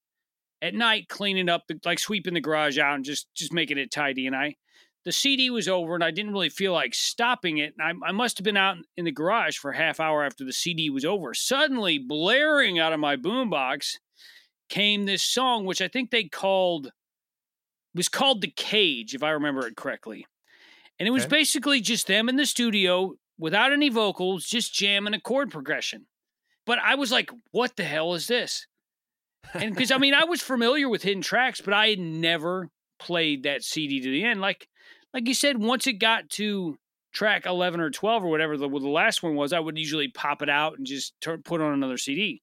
at 0.62 0.74
night 0.74 1.08
cleaning 1.08 1.48
up 1.48 1.64
like 1.86 2.00
sweeping 2.00 2.34
the 2.34 2.42
garage 2.42 2.78
out 2.78 2.96
and 2.96 3.06
just 3.06 3.28
just 3.34 3.54
making 3.54 3.78
it 3.78 3.90
tidy 3.90 4.28
and 4.28 4.36
I 4.36 4.56
the 5.06 5.14
CD 5.14 5.50
was 5.50 5.70
over 5.70 5.96
and 5.96 6.04
I 6.04 6.12
didn't 6.12 6.34
really 6.34 6.50
feel 6.50 6.74
like 6.74 6.94
stopping 6.94 7.60
it. 7.60 7.74
And 7.78 8.02
I, 8.04 8.10
I 8.10 8.12
must 8.12 8.38
have 8.38 8.44
been 8.44 8.58
out 8.58 8.78
in 8.98 9.06
the 9.06 9.12
garage 9.12 9.58
for 9.58 9.72
half 9.72 10.00
hour 10.00 10.26
after 10.26 10.44
the 10.44 10.54
CD 10.54 10.90
was 10.90 11.06
over. 11.06 11.34
Suddenly, 11.34 12.00
blaring 12.00 12.80
out 12.80 12.92
of 12.92 13.00
my 13.00 13.16
boombox 13.16 13.96
came 14.70 15.06
this 15.06 15.24
song, 15.24 15.66
which 15.66 15.82
I 15.82 15.88
think 15.88 16.12
they 16.12 16.26
called 16.26 16.92
was 17.96 18.10
called 18.10 18.42
The 18.42 18.52
Cage, 18.52 19.16
if 19.16 19.24
I 19.24 19.32
remember 19.32 19.66
it 19.68 19.76
correctly. 19.76 20.26
And 21.00 21.08
it 21.08 21.12
was 21.12 21.26
Okay. 21.26 21.38
basically 21.38 21.82
just 21.82 22.08
them 22.08 22.30
in 22.30 22.36
the 22.36 22.46
studio 22.46 23.16
without 23.38 23.72
any 23.74 23.90
vocals, 23.90 24.46
just 24.46 24.74
jamming 24.74 25.14
a 25.14 25.22
chord 25.22 25.52
progression. 25.52 26.08
But 26.66 26.80
I 26.80 26.96
was 26.96 27.12
like, 27.12 27.32
what 27.52 27.76
the 27.76 27.84
hell 27.84 28.14
is 28.14 28.28
this? 28.28 28.68
And 29.54 29.74
because 29.74 29.92
I 29.92 29.98
mean, 29.98 30.14
I 30.14 30.26
was 30.26 30.42
familiar 30.42 30.88
with 30.90 31.04
hidden 31.04 31.22
tracks, 31.24 31.62
but 31.62 31.74
I 31.74 31.90
had 31.90 32.00
never 32.00 32.70
played 33.00 33.44
that 33.44 33.64
CD 33.64 34.02
to 34.02 34.12
the 34.12 34.24
end. 34.24 34.42
Like, 34.42 34.68
like 35.14 35.28
you 35.28 35.34
said, 35.34 35.58
once 35.58 35.88
it 35.88 35.94
got 35.94 36.30
to 36.32 36.78
track 37.12 37.46
eleven 37.46 37.80
or 37.80 37.90
twelve 37.90 38.24
or 38.24 38.30
whatever 38.30 38.58
the, 38.58 38.68
the 38.70 38.88
last 38.88 39.24
one 39.24 39.36
was, 39.36 39.54
I 39.54 39.60
would 39.60 39.78
usually 39.78 40.10
pop 40.10 40.42
it 40.42 40.50
out 40.50 40.78
and 40.78 40.86
just 40.86 41.20
turn, 41.22 41.42
put 41.42 41.62
on 41.62 41.74
another 41.74 41.98
CD. 41.98 42.42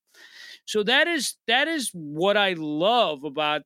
So 0.66 0.82
that 0.82 1.06
is 1.06 1.36
that 1.46 1.68
is 1.68 1.90
what 1.92 2.36
I 2.36 2.54
love 2.56 3.24
about 3.24 3.62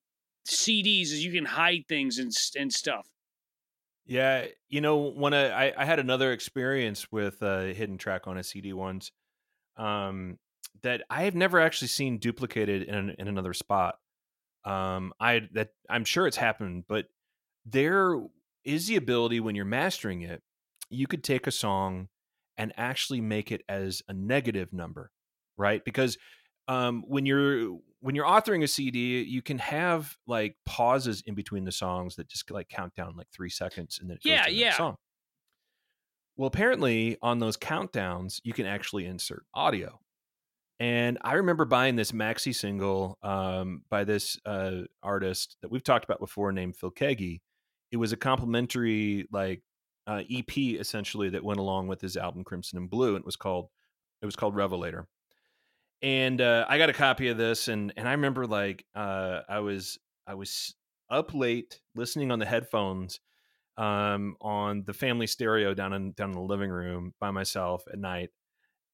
CDs 0.48 1.04
is 1.04 1.24
you 1.24 1.32
can 1.32 1.46
hide 1.46 1.84
things 1.88 2.18
and 2.18 2.32
and 2.56 2.72
stuff. 2.72 3.06
Yeah, 4.06 4.46
you 4.68 4.80
know, 4.80 5.10
when 5.10 5.34
I, 5.34 5.72
I 5.76 5.84
had 5.84 6.00
another 6.00 6.32
experience 6.32 7.06
with 7.12 7.42
a 7.42 7.72
hidden 7.72 7.96
track 7.96 8.26
on 8.26 8.38
a 8.38 8.42
CD 8.42 8.72
once, 8.72 9.12
um, 9.76 10.38
that 10.82 11.02
I 11.08 11.22
have 11.22 11.34
never 11.34 11.60
actually 11.60 11.88
seen 11.88 12.18
duplicated 12.18 12.82
in 12.82 13.14
in 13.18 13.28
another 13.28 13.54
spot. 13.54 13.96
Um, 14.64 15.12
I 15.20 15.48
that 15.52 15.70
I'm 15.88 16.04
sure 16.04 16.26
it's 16.26 16.36
happened, 16.36 16.84
but 16.88 17.06
there 17.64 18.20
is 18.64 18.88
the 18.88 18.96
ability 18.96 19.40
when 19.40 19.54
you're 19.54 19.64
mastering 19.64 20.22
it, 20.22 20.42
you 20.90 21.06
could 21.06 21.24
take 21.24 21.46
a 21.46 21.52
song 21.52 22.08
and 22.58 22.72
actually 22.76 23.20
make 23.20 23.50
it 23.50 23.62
as 23.68 24.02
a 24.08 24.12
negative 24.12 24.72
number, 24.72 25.10
right? 25.56 25.82
Because 25.84 26.18
um, 26.70 27.02
when 27.08 27.26
you're 27.26 27.78
when 27.98 28.14
you're 28.14 28.26
authoring 28.26 28.62
a 28.62 28.68
CD, 28.68 29.22
you 29.22 29.42
can 29.42 29.58
have 29.58 30.16
like 30.28 30.56
pauses 30.64 31.20
in 31.26 31.34
between 31.34 31.64
the 31.64 31.72
songs 31.72 32.14
that 32.14 32.28
just 32.28 32.48
like 32.50 32.68
count 32.68 32.94
down 32.94 33.16
like 33.16 33.26
three 33.32 33.50
seconds, 33.50 33.98
and 34.00 34.08
then 34.08 34.18
Yeah, 34.22 34.46
yeah. 34.46 34.76
song. 34.76 34.96
Well, 36.36 36.46
apparently 36.46 37.18
on 37.20 37.40
those 37.40 37.56
countdowns, 37.56 38.40
you 38.44 38.52
can 38.52 38.66
actually 38.66 39.04
insert 39.04 39.44
audio. 39.52 39.98
And 40.78 41.18
I 41.22 41.34
remember 41.34 41.64
buying 41.64 41.96
this 41.96 42.12
maxi 42.12 42.54
single 42.54 43.18
um, 43.22 43.82
by 43.90 44.04
this 44.04 44.38
uh, 44.46 44.82
artist 45.02 45.56
that 45.60 45.70
we've 45.70 45.84
talked 45.84 46.04
about 46.04 46.20
before, 46.20 46.52
named 46.52 46.76
Phil 46.76 46.92
Keaggy. 46.92 47.40
It 47.90 47.96
was 47.96 48.12
a 48.12 48.16
complimentary 48.16 49.26
like 49.32 49.60
uh, 50.06 50.22
EP 50.30 50.56
essentially 50.56 51.30
that 51.30 51.44
went 51.44 51.58
along 51.58 51.88
with 51.88 52.00
his 52.00 52.16
album 52.16 52.44
Crimson 52.44 52.78
and 52.78 52.88
Blue, 52.88 53.16
and 53.16 53.22
it 53.22 53.26
was 53.26 53.36
called 53.36 53.70
it 54.22 54.26
was 54.26 54.36
called 54.36 54.54
Revelator. 54.54 55.08
And 56.02 56.40
uh, 56.40 56.64
I 56.68 56.78
got 56.78 56.88
a 56.88 56.94
copy 56.94 57.28
of 57.28 57.36
this, 57.36 57.68
and 57.68 57.92
and 57.96 58.08
I 58.08 58.12
remember 58.12 58.46
like 58.46 58.86
uh, 58.94 59.40
I 59.48 59.60
was 59.60 59.98
I 60.26 60.34
was 60.34 60.74
up 61.10 61.34
late 61.34 61.80
listening 61.94 62.30
on 62.30 62.38
the 62.38 62.46
headphones 62.46 63.20
um, 63.76 64.36
on 64.40 64.84
the 64.86 64.94
family 64.94 65.26
stereo 65.26 65.74
down 65.74 65.92
in 65.92 66.12
down 66.12 66.30
in 66.30 66.36
the 66.36 66.42
living 66.42 66.70
room 66.70 67.14
by 67.20 67.30
myself 67.30 67.84
at 67.92 67.98
night, 67.98 68.30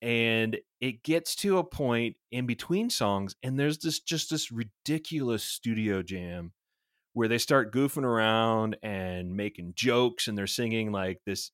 and 0.02 0.58
it 0.80 1.04
gets 1.04 1.36
to 1.36 1.58
a 1.58 1.64
point 1.64 2.16
in 2.32 2.46
between 2.46 2.90
songs, 2.90 3.36
and 3.42 3.58
there's 3.58 3.78
this 3.78 4.00
just 4.00 4.30
this 4.30 4.50
ridiculous 4.50 5.44
studio 5.44 6.02
jam 6.02 6.52
where 7.12 7.28
they 7.28 7.38
start 7.38 7.72
goofing 7.72 8.04
around 8.04 8.76
and 8.82 9.36
making 9.36 9.74
jokes, 9.76 10.26
and 10.26 10.36
they're 10.36 10.46
singing 10.48 10.90
like 10.90 11.20
this 11.24 11.52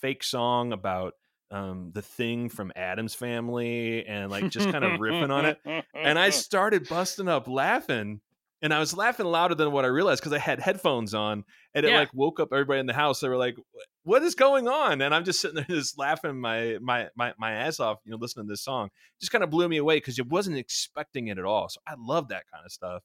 fake 0.00 0.24
song 0.24 0.72
about 0.72 1.14
um, 1.54 1.90
the 1.92 2.02
thing 2.02 2.48
from 2.48 2.72
Addams 2.76 3.14
Family, 3.14 4.04
and 4.06 4.30
like 4.30 4.50
just 4.50 4.70
kind 4.70 4.84
of 4.84 4.98
riffing 5.00 5.30
on 5.30 5.46
it 5.46 5.58
and 5.94 6.18
I 6.18 6.30
started 6.46 6.88
busting 6.88 7.28
up 7.28 7.46
laughing. 7.48 8.20
And 8.62 8.72
I 8.72 8.78
was 8.78 8.96
laughing 8.96 9.26
louder 9.26 9.54
than 9.54 9.72
what 9.72 9.84
I 9.84 9.88
realized 9.88 10.22
because 10.22 10.32
I 10.32 10.38
had 10.38 10.58
headphones 10.58 11.12
on, 11.12 11.44
and 11.74 11.84
it 11.84 11.90
Yeah. 11.90 11.98
like 11.98 12.14
woke 12.14 12.40
up 12.40 12.48
everybody 12.50 12.80
in 12.80 12.86
the 12.86 12.94
house. 12.94 13.20
They 13.20 13.28
were 13.28 13.36
like, 13.36 13.56
"What 14.04 14.22
is 14.22 14.34
going 14.34 14.68
on?" 14.68 15.02
And 15.02 15.14
I'm 15.14 15.24
just 15.24 15.40
sitting 15.42 15.56
there, 15.56 15.66
just 15.68 15.98
laughing 15.98 16.40
my 16.40 16.78
my 16.80 17.08
my 17.14 17.34
my 17.38 17.52
ass 17.52 17.78
off, 17.78 17.98
you 18.06 18.12
know, 18.12 18.16
listening 18.16 18.46
to 18.46 18.52
this 18.52 18.62
song. 18.64 18.88
Just 19.20 19.32
kind 19.32 19.44
of 19.44 19.50
blew 19.50 19.68
me 19.68 19.76
away 19.76 19.96
because 19.98 20.18
I 20.18 20.22
wasn't 20.26 20.56
expecting 20.56 21.28
it 21.28 21.36
at 21.38 21.44
all. 21.44 21.68
So 21.68 21.78
I 21.86 21.94
love 21.98 22.28
that 22.28 22.44
kind 22.50 22.64
of 22.64 22.72
stuff 22.72 23.02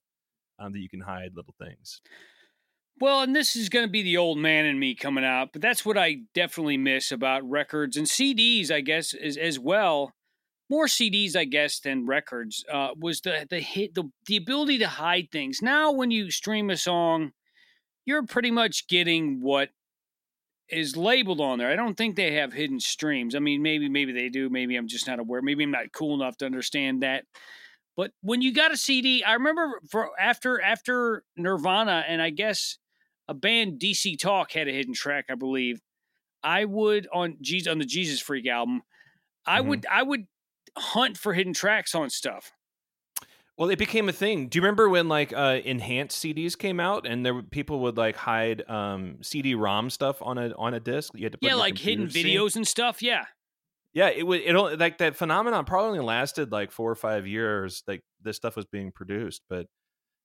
um, 0.59 0.71
that 0.71 0.79
you 0.79 0.87
can 0.87 1.01
hide 1.01 1.31
little 1.35 1.55
things. 1.59 2.01
Well, 3.01 3.21
and 3.21 3.33
this 3.33 3.55
is 3.55 3.69
going 3.69 3.85
to 3.85 3.91
be 3.91 4.01
the 4.01 4.17
old 4.17 4.37
man 4.37 4.65
in 4.65 4.77
me 4.77 4.93
coming 4.93 5.23
out, 5.23 5.53
but 5.53 5.61
that's 5.61 5.85
what 5.85 5.97
I 5.97 6.21
definitely 6.33 6.77
miss 6.77 7.13
about 7.13 7.49
records 7.49 7.95
and 7.95 8.05
CDs, 8.05 8.69
I 8.71 8.81
guess, 8.81 9.13
as, 9.13 9.37
as 9.37 9.57
well. 9.57 10.13
More 10.69 10.85
CDs, 10.85 11.35
I 11.35 11.45
guess, 11.45 11.79
than 11.79 12.05
records 12.05 12.65
uh, 12.71 12.89
was 12.99 13.21
the 13.21 13.47
the 13.49 13.59
hit 13.59 13.95
the 13.95 14.11
the 14.27 14.37
ability 14.37 14.77
to 14.79 14.87
hide 14.87 15.29
things. 15.31 15.61
Now, 15.61 15.91
when 15.91 16.11
you 16.11 16.29
stream 16.29 16.69
a 16.69 16.77
song, 16.77 17.31
you're 18.05 18.23
pretty 18.23 18.51
much 18.51 18.87
getting 18.87 19.41
what 19.41 19.69
is 20.69 20.95
labeled 20.95 21.41
on 21.41 21.57
there. 21.57 21.71
I 21.71 21.75
don't 21.75 21.95
think 21.95 22.15
they 22.15 22.33
have 22.35 22.53
hidden 22.53 22.79
streams. 22.79 23.33
I 23.33 23.39
mean, 23.39 23.63
maybe 23.63 23.89
maybe 23.89 24.11
they 24.11 24.29
do. 24.29 24.49
Maybe 24.49 24.75
I'm 24.75 24.87
just 24.87 25.07
not 25.07 25.19
aware. 25.19 25.41
Maybe 25.41 25.63
I'm 25.63 25.71
not 25.71 25.91
cool 25.93 26.21
enough 26.21 26.37
to 26.37 26.45
understand 26.45 27.01
that. 27.01 27.23
But 27.95 28.11
when 28.21 28.41
you 28.41 28.53
got 28.53 28.71
a 28.71 28.77
CD, 28.77 29.23
I 29.23 29.33
remember 29.33 29.79
for 29.89 30.11
after 30.19 30.61
after 30.61 31.23
Nirvana 31.35 32.03
and 32.07 32.21
I 32.21 32.29
guess 32.29 32.77
a 33.29 33.35
band 33.35 33.79
DC 33.79 34.17
Talk 34.17 34.53
had 34.53 34.67
a 34.69 34.73
hidden 34.73 34.95
track, 34.95 35.27
I 35.29 35.35
believe. 35.35 35.81
I 36.43 36.65
would 36.65 37.07
on 37.13 37.37
Jesus 37.41 37.71
on 37.71 37.79
the 37.79 37.85
Jesus 37.85 38.19
Freak 38.21 38.47
album, 38.47 38.83
I 39.45 39.61
Mhm. 39.61 39.61
would 39.61 39.85
I 39.87 40.03
would 40.03 40.27
hunt 40.77 41.17
for 41.17 41.33
hidden 41.33 41.53
tracks 41.53 41.95
on 41.95 42.09
stuff. 42.09 42.51
Well, 43.57 43.69
it 43.69 43.77
became 43.77 44.07
a 44.07 44.13
thing. 44.13 44.47
Do 44.47 44.57
you 44.57 44.61
remember 44.61 44.87
when 44.87 45.09
like 45.09 45.33
uh, 45.33 45.59
enhanced 45.65 46.17
CDs 46.17 46.55
came 46.55 46.79
out 46.79 47.05
and 47.05 47.25
there 47.25 47.33
were, 47.33 47.43
people 47.43 47.81
would 47.81 47.97
like 47.97 48.15
hide 48.15 48.67
um, 48.69 49.21
CD-ROM 49.21 49.89
stuff 49.89 50.21
on 50.21 50.37
a 50.37 50.53
on 50.55 50.73
a 50.73 50.79
disc? 50.79 51.13
You 51.15 51.23
had 51.23 51.33
to 51.33 51.37
put 51.37 51.51
Yeah, 51.51 51.55
like 51.55 51.77
hidden 51.77 52.07
videos 52.07 52.55
and 52.55 52.67
stuff. 52.67 53.01
Yeah. 53.01 53.25
Yeah, 53.93 54.09
it 54.09 54.23
was 54.23 54.41
it 54.41 54.53
only 54.55 54.75
like 54.75 54.99
that 54.99 55.15
phenomenon 55.15 55.65
probably 55.65 55.97
only 55.99 56.05
lasted 56.05 56.51
like 56.51 56.71
four 56.71 56.91
or 56.91 56.95
five 56.95 57.25
years. 57.25 57.83
Like 57.87 58.03
this 58.21 58.37
stuff 58.37 58.55
was 58.55 58.65
being 58.65 58.91
produced, 58.91 59.41
but 59.49 59.67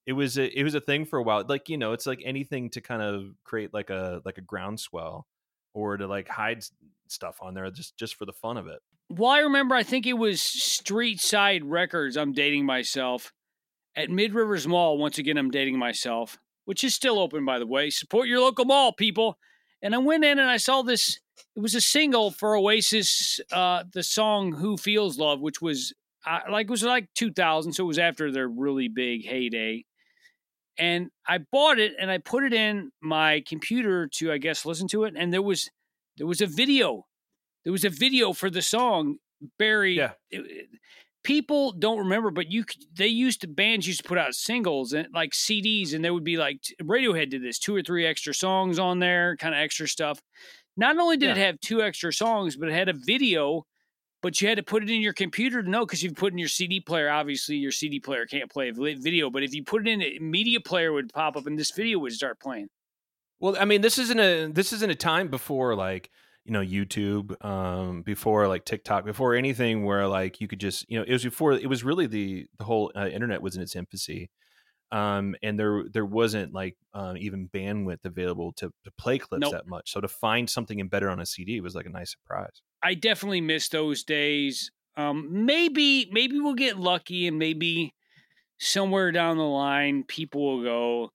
it 0.07 0.13
was 0.13 0.39
a, 0.39 0.59
it 0.59 0.63
was 0.63 0.75
a 0.75 0.81
thing 0.81 1.05
for 1.05 1.19
a 1.19 1.23
while. 1.23 1.45
Like 1.49 1.69
you 1.69 1.79
know, 1.79 1.93
it's 1.93 2.07
like 2.07 2.23
anything 2.25 2.71
to 2.71 2.81
kind 2.81 3.03
of 3.03 3.35
create 3.45 3.73
like 3.73 3.91
a 3.91 4.21
like 4.25 4.39
a 4.39 4.43
groundswell 4.43 5.27
or 5.73 5.97
to 5.97 6.07
like 6.07 6.29
hide 6.29 6.65
stuff 7.09 7.39
on 7.41 7.55
there 7.55 7.71
just 7.71 7.97
just 7.97 8.17
for 8.17 8.25
the 8.25 8.33
fun 8.33 8.57
of 8.57 8.67
it. 8.67 8.81
Well, 9.11 9.31
I 9.31 9.41
remember 9.41 9.75
I 9.75 9.83
think 9.83 10.07
it 10.07 10.15
was 10.15 10.43
Street 10.43 11.21
Side 11.21 11.65
Records. 11.65 12.17
I'm 12.17 12.33
dating 12.33 12.67
myself 12.67 13.33
at 13.97 14.11
Mid 14.11 14.35
Rivers 14.35 14.67
Mall. 14.67 14.99
Once 14.99 15.19
again, 15.19 15.37
I'm 15.37 15.51
dating 15.51 15.79
myself, 15.79 16.39
which 16.65 16.85
is 16.85 16.95
still 16.95 17.19
open, 17.19 17.45
by 17.45 17.59
the 17.59 17.67
way. 17.67 17.91
Support 17.91 18.29
your 18.29 18.41
local 18.41 18.65
mall, 18.65 18.93
people. 18.93 19.39
And 19.83 19.95
I 19.95 19.99
went 19.99 20.25
in 20.25 20.39
and 20.39 20.49
I 20.49 20.57
saw 20.57 20.83
this. 20.83 21.19
It 21.57 21.61
was 21.61 21.75
a 21.75 21.81
single 21.81 22.31
for 22.31 22.57
Oasis, 22.57 23.41
uh, 23.53 23.85
the 23.93 24.03
song 24.03 24.53
"Who 24.53 24.77
Feels 24.77 25.19
Love," 25.19 25.41
which 25.41 25.61
was 25.61 25.93
uh, 26.27 26.41
like 26.51 26.65
it 26.65 26.71
was 26.71 26.83
like 26.83 27.09
2000, 27.15 27.73
so 27.73 27.85
it 27.85 27.87
was 27.87 27.99
after 27.99 28.33
their 28.33 28.49
really 28.49 28.89
big 28.89 29.27
heyday. 29.27 29.85
And 30.79 31.11
I 31.27 31.39
bought 31.39 31.79
it 31.79 31.93
and 31.99 32.11
I 32.11 32.19
put 32.19 32.45
it 32.45 32.53
in 32.53 32.91
my 33.01 33.43
computer 33.47 34.09
to, 34.15 34.33
I 34.33 34.39
guess, 34.39 34.67
listen 34.67 34.89
to 34.89 35.05
it. 35.05 35.15
And 35.17 35.33
there 35.33 35.43
was 35.43 35.71
there 36.17 36.27
was 36.27 36.41
a 36.41 36.47
video 36.47 37.07
there 37.65 37.73
was 37.73 37.85
a 37.85 37.91
video 37.91 38.33
for 38.33 38.51
the 38.51 38.63
song 38.63 39.17
Barry. 39.59 39.97
Yeah. 39.97 40.13
it- 40.31 40.69
people 41.23 41.73
don't 41.73 41.99
remember, 42.01 42.31
but 42.31 42.51
you 42.53 42.65
they 42.93 43.07
used 43.07 43.41
to 43.41 43.49
bands 43.49 43.87
used 43.87 44.03
to 44.03 44.09
put 44.09 44.19
out 44.19 44.35
singles 44.35 44.93
and 44.93 45.09
like 45.15 45.33
CDs, 45.33 45.95
and 45.95 46.05
there 46.05 46.13
would 46.13 46.25
be 46.25 46.37
like 46.37 46.61
Radiohead 46.83 47.31
did 47.31 47.43
this 47.43 47.59
two 47.59 47.75
or 47.75 47.83
three 47.83 48.05
extra 48.07 48.35
songs 48.35 48.79
on 48.79 48.99
there, 48.99 49.37
kind 49.37 49.55
of 49.55 49.61
extra 49.61 49.89
stuff. 49.89 50.21
Not 50.77 50.99
only 50.99 51.17
did 51.17 51.31
it 51.31 51.37
have 51.39 51.61
two 51.61 51.81
extra 51.83 52.13
songs, 52.13 52.57
but 52.57 52.69
it 52.69 52.73
had 52.75 52.89
a 52.89 52.93
video. 52.93 53.65
But 54.25 54.41
you 54.41 54.49
had 54.49 54.57
to 54.57 54.63
put 54.63 54.83
it 54.83 54.89
in 54.89 55.03
your 55.03 55.13
computer 55.13 55.63
to 55.63 55.69
know 55.69 55.85
because 55.85 56.03
you 56.03 56.11
put 56.11 56.33
in 56.33 56.39
your 56.39 56.49
CD 56.49 56.81
player, 56.81 57.11
obviously 57.11 57.57
your 57.57 57.71
CD 57.71 58.01
player 58.01 58.25
can't 58.25 58.51
play 58.51 58.71
video. 58.71 59.29
But 59.29 59.43
if 59.43 59.53
you 59.53 59.63
put 59.63 59.87
it 59.87 59.91
in, 59.91 60.01
a 60.01 60.19
media 60.19 60.61
player 60.61 60.95
would 60.95 61.13
pop 61.13 61.37
up 61.37 61.47
and 61.47 61.59
this 61.59 61.73
video 61.73 61.99
would 61.99 62.15
start 62.15 62.41
playing. 62.41 62.69
Well, 63.39 63.55
I 63.61 63.67
mean, 63.67 63.83
this 63.83 63.99
isn't 63.99 64.19
a 64.19 64.47
this 64.47 64.73
isn't 64.73 64.89
a 64.89 64.95
time 64.95 65.29
before 65.29 65.75
like 65.75 66.09
you 66.47 66.53
know 66.53 66.63
YouTube, 66.63 67.37
um, 67.45 68.01
before 68.01 68.49
like 68.49 68.65
TikTok, 68.65 69.05
before 69.05 69.35
anything 69.35 69.85
where 69.85 70.09
like 70.09 70.41
you 70.41 70.49
could 70.49 70.59
just 70.59 70.89
you 70.89 70.99
know 70.99 71.05
it 71.07 71.13
was 71.13 71.25
before 71.25 71.53
it 71.53 71.69
was 71.69 71.85
really 71.85 72.07
the 72.07 72.47
the 72.57 72.65
whole 72.65 72.91
uh, 72.97 73.07
internet 73.09 73.43
was 73.43 73.57
in 73.57 73.63
its 73.63 73.77
infancy, 73.77 74.31
um, 74.95 75.35
and 75.43 75.59
there 75.59 75.85
there 75.93 76.07
wasn't 76.07 76.55
like 76.55 76.77
um, 76.95 77.17
even 77.17 77.49
bandwidth 77.49 78.05
available 78.05 78.53
to 78.53 78.73
to 78.85 78.91
play 78.97 79.19
clips 79.19 79.41
Nope. 79.41 79.53
that 79.53 79.67
much. 79.67 79.91
So 79.91 80.01
to 80.01 80.07
find 80.07 80.49
something 80.49 80.79
embedded 80.79 81.09
on 81.09 81.19
a 81.19 81.27
CD 81.27 81.61
was 81.61 81.75
like 81.75 81.87
a 81.87 81.91
nice 81.91 82.13
surprise. 82.13 82.63
I 82.81 82.95
definitely 82.95 83.41
miss 83.41 83.69
those 83.69 84.05
days. 84.05 84.71
Um, 84.97 85.45
maybe 85.45 86.09
maybe 86.13 86.39
we'll 86.39 86.55
get 86.55 86.79
lucky 86.79 87.27
and 87.27 87.37
maybe 87.41 87.93
somewhere 88.61 89.11
down 89.11 89.37
the 89.37 89.43
line 89.43 90.05
people 90.05 90.59
will 90.59 90.63
go, 90.63 91.11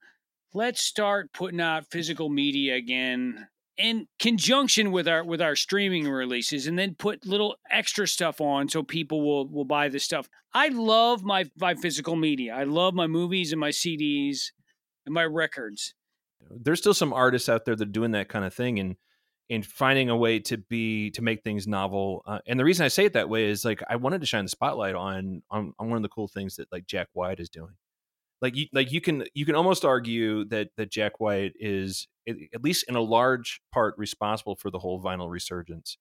let's 0.54 0.82
start 0.82 1.32
putting 1.32 1.62
out 1.62 1.86
physical 1.90 2.28
media 2.28 2.76
again 2.76 3.48
in 3.80 4.08
conjunction 4.20 4.92
with 4.92 5.08
our 5.08 5.24
with 5.24 5.42
our 5.42 5.56
streaming 5.56 6.08
releases 6.08 6.68
and 6.68 6.78
then 6.78 6.96
put 6.96 7.26
little 7.26 7.56
extra 7.72 8.08
stuff 8.08 8.42
on 8.42 8.70
so 8.70 8.84
people 8.84 9.22
will 9.22 9.48
will 9.50 9.66
buy 9.66 9.88
the 9.90 10.00
stuff. 10.00 10.30
I 10.54 10.68
love 10.68 11.24
my 11.24 11.46
my 11.58 11.76
physical 11.76 12.16
media. 12.18 12.54
I 12.54 12.66
love 12.66 12.94
my 12.94 13.08
movies 13.08 13.54
and 13.54 13.60
my 13.60 13.70
CDs 13.70 14.52
and 15.06 15.14
my 15.16 15.24
records. 15.24 15.96
there's 16.52 16.80
still 16.80 16.94
some 16.94 17.14
artists 17.14 17.50
out 17.50 17.66
there 17.66 17.76
that 17.76 17.88
are 17.88 17.92
doing 17.92 18.12
that 18.12 18.30
kind 18.30 18.46
of 18.46 18.54
thing 18.54 18.80
and 18.80 18.96
and 19.50 19.66
finding 19.66 20.10
a 20.10 20.16
way 20.18 20.40
to 20.40 20.58
be 20.58 21.10
to 21.12 21.22
make 21.22 21.44
things 21.44 21.68
novel 21.68 22.22
uh, 22.28 22.40
and 22.48 22.60
the 22.60 22.64
reason 22.66 22.86
i 22.86 22.88
say 22.90 23.06
it 23.06 23.14
that 23.14 23.30
way 23.30 23.46
is 23.46 23.66
like 23.66 23.82
i 23.90 23.96
wanted 23.96 24.22
to 24.22 24.28
shine 24.28 24.46
the 24.46 24.50
spotlight 24.50 24.96
on, 24.96 25.42
on 25.50 25.74
on 25.80 25.90
one 25.90 25.98
of 25.98 26.04
the 26.04 26.10
cool 26.10 26.28
things 26.28 26.56
that 26.56 26.72
like 26.72 26.86
jack 26.86 27.08
white 27.14 27.40
is 27.40 27.50
doing 27.50 27.74
like 28.42 28.56
you 28.56 28.68
like 28.74 28.92
you 28.92 29.02
can 29.02 29.26
you 29.34 29.46
can 29.46 29.56
almost 29.56 29.84
argue 29.84 30.46
that 30.46 30.70
that 30.78 30.92
jack 30.92 31.20
white 31.20 31.54
is 31.60 32.08
at 32.28 32.64
least 32.64 32.86
in 32.88 32.96
a 32.96 33.02
large 33.02 33.62
part 33.74 33.96
responsible 33.98 34.56
for 34.56 34.70
the 34.72 34.80
whole 34.80 35.02
vinyl 35.02 35.30
resurgence. 35.30 35.98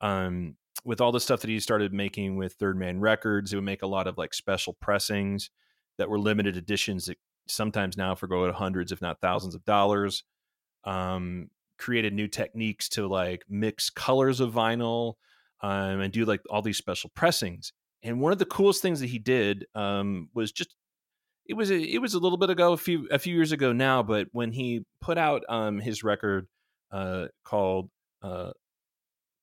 Um 0.00 0.56
with 0.84 1.00
all 1.00 1.12
the 1.12 1.20
stuff 1.20 1.40
that 1.40 1.50
he 1.50 1.60
started 1.60 1.92
making 1.92 2.36
with 2.36 2.54
third 2.54 2.78
man 2.78 3.00
records 3.00 3.52
it 3.52 3.56
would 3.56 3.64
make 3.64 3.82
a 3.82 3.86
lot 3.86 4.06
of 4.06 4.18
like 4.18 4.34
special 4.34 4.74
pressings 4.80 5.50
that 5.98 6.08
were 6.08 6.18
limited 6.18 6.56
editions 6.56 7.06
that 7.06 7.18
sometimes 7.48 7.96
now 7.96 8.14
forgo 8.14 8.46
at 8.48 8.54
hundreds 8.54 8.92
if 8.92 9.00
not 9.02 9.20
thousands 9.20 9.54
of 9.54 9.64
dollars. 9.64 10.24
Um 10.84 11.50
created 11.78 12.12
new 12.12 12.28
techniques 12.28 12.88
to 12.90 13.06
like 13.06 13.42
mix 13.48 13.88
colors 13.88 14.40
of 14.40 14.52
vinyl 14.52 15.14
um 15.62 16.00
and 16.00 16.12
do 16.12 16.24
like 16.26 16.40
all 16.50 16.62
these 16.62 16.78
special 16.78 17.10
pressings. 17.14 17.72
And 18.02 18.20
one 18.20 18.32
of 18.32 18.38
the 18.38 18.46
coolest 18.46 18.82
things 18.82 19.00
that 19.00 19.08
he 19.08 19.18
did 19.18 19.66
um 19.74 20.28
was 20.34 20.52
just 20.52 20.74
it 21.50 21.56
was 21.56 21.70
a, 21.70 21.78
it 21.78 22.00
was 22.00 22.14
a 22.14 22.18
little 22.18 22.38
bit 22.38 22.50
ago 22.50 22.72
a 22.72 22.76
few 22.76 23.08
a 23.10 23.18
few 23.18 23.34
years 23.34 23.52
ago 23.52 23.72
now 23.72 24.02
but 24.02 24.28
when 24.32 24.52
he 24.52 24.84
put 25.00 25.18
out 25.18 25.42
um 25.48 25.78
his 25.78 26.02
record 26.02 26.46
uh 26.92 27.26
called 27.44 27.90
uh 28.22 28.52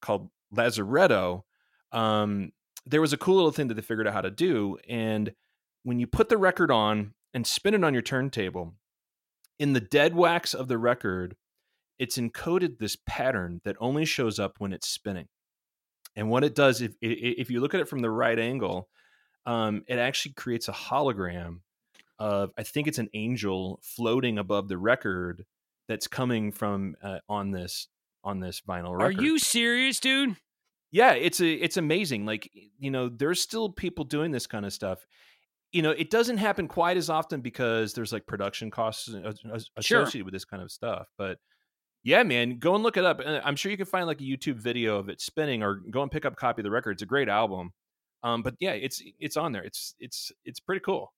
called 0.02 0.30
Lazaretto, 0.56 1.44
um, 1.92 2.52
there 2.86 3.02
was 3.02 3.14
a 3.14 3.18
cool 3.18 3.36
little 3.36 3.52
thing 3.52 3.68
that 3.68 3.74
they 3.76 3.82
figured 3.82 4.08
out 4.08 4.14
how 4.14 4.22
to 4.22 4.32
do. 4.32 4.78
And 4.88 5.34
when 5.84 6.00
you 6.00 6.08
put 6.08 6.30
the 6.30 6.38
record 6.38 6.72
on 6.72 7.14
and 7.34 7.46
spin 7.46 7.74
it 7.74 7.84
on 7.84 7.94
your 7.94 8.02
turntable, 8.02 8.76
in 9.60 9.74
the 9.74 9.82
dead 9.82 10.16
wax 10.16 10.54
of 10.54 10.68
the 10.68 10.78
record, 10.78 11.36
it's 12.00 12.18
encoded 12.18 12.78
this 12.78 12.98
pattern 13.08 13.62
that 13.66 13.76
only 13.80 14.06
shows 14.06 14.40
up 14.40 14.56
when 14.60 14.72
it's 14.72 14.88
spinning. 14.88 15.28
And 16.16 16.30
what 16.30 16.44
it 16.44 16.56
does, 16.56 16.82
if 16.82 16.94
if 17.02 17.50
you 17.50 17.60
look 17.60 17.74
at 17.74 17.80
it 17.80 17.90
from 17.90 18.02
the 18.02 18.10
right 18.10 18.38
angle, 18.38 18.90
um, 19.46 19.84
it 19.88 19.98
actually 19.98 20.34
creates 20.34 20.68
a 20.68 20.72
hologram 20.72 21.60
of 22.20 22.52
I 22.58 22.64
think 22.64 22.88
it's 22.88 22.98
an 23.00 23.10
angel 23.14 23.80
floating 23.84 24.38
above 24.38 24.68
the 24.68 24.78
record 24.78 25.46
that's 25.88 26.08
coming 26.08 26.52
from 26.52 26.96
uh, 27.02 27.20
on 27.30 27.52
this 27.52 27.88
on 28.24 28.40
this 28.40 28.62
vinyl 28.68 28.98
record. 28.98 29.20
Are 29.20 29.24
you 29.24 29.40
serious, 29.40 30.00
dude? 30.00 30.36
yeah 30.90 31.12
it's 31.12 31.42
a 31.42 31.52
it's 31.52 31.76
amazing 31.76 32.26
like 32.26 32.50
you 32.80 32.90
know 32.90 33.10
there's 33.10 33.42
still 33.42 33.70
people 33.70 34.06
doing 34.06 34.32
this 34.32 34.48
kind 34.48 34.66
of 34.66 34.72
stuff 34.72 35.06
you 35.74 35.82
know 35.82 35.92
it 35.92 36.10
doesn't 36.10 36.38
happen 36.38 36.66
quite 36.66 36.96
as 36.96 37.10
often 37.10 37.42
because 37.42 37.92
there's 37.92 38.14
like 38.14 38.26
production 38.26 38.72
costs 38.72 39.10
as- 39.14 39.38
as- 39.54 39.70
Sure. 39.82 40.04
associated 40.04 40.24
with 40.24 40.32
this 40.34 40.46
kind 40.46 40.64
of 40.64 40.72
stuff 40.72 41.10
but 41.18 41.40
yeah 42.06 42.24
man 42.24 42.58
go 42.58 42.74
and 42.74 42.86
look 42.86 42.96
it 42.96 43.04
up 43.04 43.20
i'm 43.44 43.58
sure 43.58 43.70
you 43.70 43.76
can 43.78 43.86
find 43.86 44.08
like 44.08 44.22
a 44.22 44.24
youtube 44.24 44.56
video 44.56 44.98
of 44.98 45.10
it 45.10 45.20
spinning 45.20 45.62
or 45.62 45.82
go 45.92 46.04
and 46.04 46.10
pick 46.10 46.24
up 46.24 46.32
a 46.32 46.36
copy 46.38 46.62
of 46.62 46.64
the 46.64 46.72
record 46.72 46.92
it's 46.92 47.04
a 47.04 47.06
great 47.06 47.28
album 47.28 47.74
um 48.24 48.42
but 48.42 48.56
yeah 48.62 48.72
it's 48.72 49.04
it's 49.20 49.36
on 49.36 49.52
there 49.52 49.64
it's 49.66 49.94
it's 50.00 50.32
it's 50.46 50.62
pretty 50.62 50.80
cool 50.80 51.12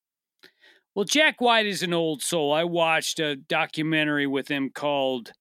Well, 0.95 1.05
Jack 1.05 1.39
White 1.39 1.65
is 1.65 1.83
an 1.83 1.93
old 1.93 2.21
soul. 2.21 2.51
I 2.51 2.63
watched 2.63 3.19
a 3.19 3.35
documentary 3.35 4.27
with 4.27 4.47
him 4.47 4.69
called 4.69 5.31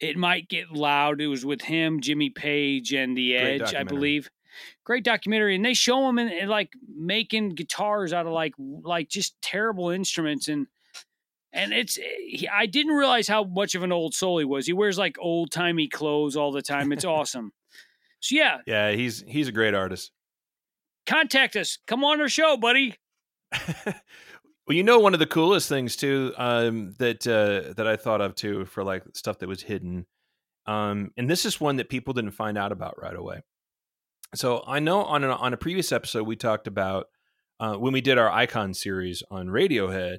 It 0.00 0.16
Might 0.16 0.48
Get 0.48 0.70
Loud. 0.70 1.20
It 1.20 1.26
was 1.26 1.44
with 1.44 1.62
him, 1.62 2.00
Jimmy 2.00 2.30
Page, 2.30 2.92
and 2.92 3.16
The 3.16 3.36
Edge, 3.36 3.74
I 3.74 3.84
believe. 3.84 4.30
Great 4.84 5.02
documentary. 5.02 5.56
And 5.56 5.64
they 5.64 5.74
show 5.74 6.08
him 6.08 6.18
in, 6.18 6.28
in, 6.28 6.48
like 6.48 6.70
making 6.94 7.50
guitars 7.50 8.12
out 8.12 8.26
of 8.26 8.32
like 8.32 8.52
like 8.58 9.08
just 9.08 9.34
terrible 9.40 9.88
instruments 9.88 10.48
and 10.48 10.66
and 11.54 11.72
it's 11.72 11.96
eh, 11.98 12.02
he, 12.28 12.48
I 12.48 12.66
didn't 12.66 12.92
realize 12.92 13.28
how 13.28 13.44
much 13.44 13.74
of 13.74 13.82
an 13.82 13.92
old 13.92 14.14
soul 14.14 14.38
he 14.38 14.44
was. 14.44 14.66
He 14.66 14.74
wears 14.74 14.98
like 14.98 15.16
old 15.18 15.50
timey 15.50 15.88
clothes 15.88 16.36
all 16.36 16.52
the 16.52 16.60
time. 16.60 16.92
It's 16.92 17.04
awesome. 17.06 17.52
So 18.20 18.34
yeah, 18.34 18.58
yeah 18.66 18.92
he's 18.92 19.24
he's 19.26 19.48
a 19.48 19.52
great 19.52 19.74
artist 19.74 20.12
contact 21.06 21.56
us. 21.56 21.78
Come 21.86 22.04
on 22.04 22.20
our 22.20 22.28
show, 22.28 22.56
buddy. 22.56 22.96
you 24.76 24.82
know, 24.82 24.98
one 24.98 25.14
of 25.14 25.20
the 25.20 25.26
coolest 25.26 25.68
things 25.68 25.96
too 25.96 26.32
um, 26.36 26.94
that 26.98 27.26
uh, 27.26 27.72
that 27.74 27.86
I 27.86 27.96
thought 27.96 28.20
of 28.20 28.34
too 28.34 28.64
for 28.66 28.84
like 28.84 29.04
stuff 29.14 29.38
that 29.38 29.48
was 29.48 29.62
hidden, 29.62 30.06
um, 30.66 31.10
and 31.16 31.28
this 31.28 31.44
is 31.44 31.60
one 31.60 31.76
that 31.76 31.88
people 31.88 32.14
didn't 32.14 32.32
find 32.32 32.56
out 32.56 32.72
about 32.72 33.00
right 33.00 33.16
away. 33.16 33.40
So 34.34 34.64
I 34.66 34.78
know 34.78 35.02
on 35.02 35.24
a, 35.24 35.30
on 35.30 35.52
a 35.52 35.58
previous 35.58 35.92
episode 35.92 36.26
we 36.26 36.36
talked 36.36 36.66
about 36.66 37.06
uh, 37.60 37.74
when 37.74 37.92
we 37.92 38.00
did 38.00 38.18
our 38.18 38.30
Icon 38.30 38.72
series 38.72 39.22
on 39.30 39.48
Radiohead, 39.48 40.18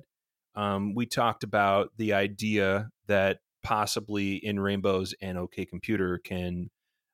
um, 0.55 0.93
we 0.93 1.05
talked 1.05 1.43
about 1.43 1.89
the 1.97 2.13
idea 2.13 2.89
that 3.07 3.39
possibly 3.63 4.35
in 4.35 4.59
Rainbows 4.59 5.15
and 5.21 5.37
OK 5.37 5.65
Computer 5.65 6.19
can 6.23 6.69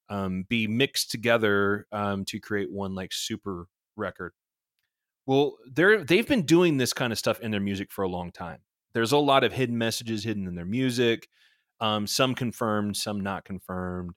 um, 0.09 0.45
be 0.49 0.67
mixed 0.67 1.11
together 1.11 1.87
um, 1.91 2.25
to 2.25 2.39
create 2.39 2.71
one 2.71 2.95
like 2.95 3.13
super 3.13 3.67
record. 3.95 4.33
Well, 5.29 5.57
they're 5.71 6.03
they've 6.03 6.27
been 6.27 6.41
doing 6.41 6.77
this 6.77 6.91
kind 6.91 7.13
of 7.13 7.19
stuff 7.19 7.39
in 7.39 7.51
their 7.51 7.59
music 7.59 7.91
for 7.91 8.03
a 8.03 8.09
long 8.09 8.31
time. 8.31 8.61
There's 8.95 9.11
a 9.11 9.19
lot 9.19 9.43
of 9.43 9.53
hidden 9.53 9.77
messages 9.77 10.23
hidden 10.23 10.47
in 10.47 10.55
their 10.55 10.65
music, 10.65 11.27
um, 11.79 12.07
some 12.07 12.33
confirmed, 12.33 12.97
some 12.97 13.21
not 13.21 13.45
confirmed. 13.45 14.13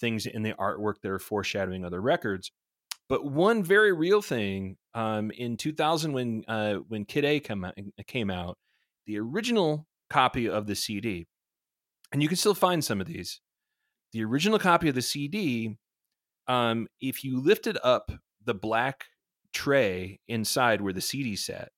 Things 0.00 0.26
in 0.26 0.42
the 0.42 0.54
artwork 0.54 0.94
that 1.02 1.12
are 1.12 1.20
foreshadowing 1.20 1.84
other 1.84 2.00
records. 2.02 2.50
But 3.08 3.24
one 3.24 3.62
very 3.62 3.92
real 3.92 4.20
thing 4.20 4.76
um, 4.92 5.30
in 5.30 5.56
2000, 5.56 6.12
when 6.12 6.42
uh, 6.48 6.74
when 6.88 7.04
Kid 7.04 7.24
A 7.24 7.40
out, 7.48 7.74
came 8.08 8.28
out, 8.28 8.58
the 9.06 9.20
original 9.20 9.86
copy 10.10 10.48
of 10.48 10.66
the 10.66 10.74
CD, 10.74 11.28
and 12.10 12.20
you 12.20 12.26
can 12.26 12.36
still 12.36 12.54
find 12.54 12.84
some 12.84 13.00
of 13.00 13.06
these. 13.06 13.40
The 14.12 14.24
original 14.24 14.58
copy 14.58 14.88
of 14.88 14.96
the 14.96 15.02
CD, 15.02 15.76
um, 16.48 16.88
if 17.00 17.22
you 17.22 17.40
lifted 17.40 17.78
up 17.84 18.10
the 18.44 18.54
black 18.54 19.04
tray 19.56 20.20
inside 20.28 20.82
where 20.82 20.92
the 20.92 21.00
CD 21.00 21.34
sat 21.34 21.70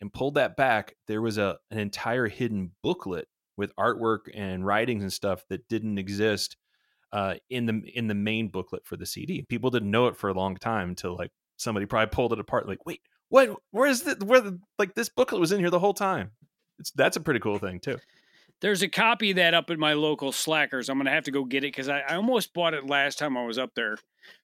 and 0.00 0.10
pulled 0.10 0.34
that 0.34 0.56
back, 0.56 0.94
there 1.06 1.20
was 1.20 1.36
a 1.36 1.58
an 1.70 1.78
entire 1.78 2.28
hidden 2.28 2.72
booklet 2.82 3.28
with 3.58 3.76
artwork 3.76 4.20
and 4.34 4.64
writings 4.64 5.02
and 5.02 5.12
stuff 5.12 5.44
that 5.50 5.68
didn't 5.68 5.98
exist 5.98 6.56
uh, 7.12 7.34
in 7.50 7.66
the 7.66 7.82
in 7.94 8.06
the 8.06 8.14
main 8.14 8.48
booklet 8.48 8.86
for 8.86 8.96
the 8.96 9.04
CD. 9.04 9.42
People 9.42 9.70
didn't 9.70 9.90
know 9.90 10.06
it 10.06 10.16
for 10.16 10.30
a 10.30 10.34
long 10.34 10.56
time 10.56 10.88
until 10.88 11.14
like 11.14 11.30
somebody 11.58 11.84
probably 11.84 12.10
pulled 12.10 12.32
it 12.32 12.40
apart. 12.40 12.66
Like, 12.66 12.86
wait, 12.86 13.00
what? 13.28 13.50
Where 13.70 13.86
is 13.86 14.02
the 14.02 14.16
where 14.24 14.40
the, 14.40 14.58
like 14.78 14.94
this 14.94 15.10
booklet 15.10 15.40
was 15.40 15.52
in 15.52 15.60
here 15.60 15.70
the 15.70 15.78
whole 15.78 15.94
time? 15.94 16.30
It's 16.78 16.90
that's 16.92 17.18
a 17.18 17.20
pretty 17.20 17.40
cool 17.40 17.58
thing 17.58 17.80
too. 17.80 17.98
There's 18.62 18.82
a 18.82 18.88
copy 18.88 19.30
of 19.30 19.36
that 19.36 19.52
up 19.52 19.68
at 19.68 19.78
my 19.78 19.92
local 19.92 20.32
Slackers. 20.32 20.88
I'm 20.88 20.96
gonna 20.96 21.10
have 21.10 21.24
to 21.24 21.30
go 21.30 21.44
get 21.44 21.64
it 21.64 21.68
because 21.68 21.90
I, 21.90 22.00
I 22.00 22.16
almost 22.16 22.54
bought 22.54 22.72
it 22.72 22.86
last 22.86 23.18
time 23.18 23.36
I 23.36 23.44
was 23.44 23.58
up 23.58 23.74
there 23.74 23.98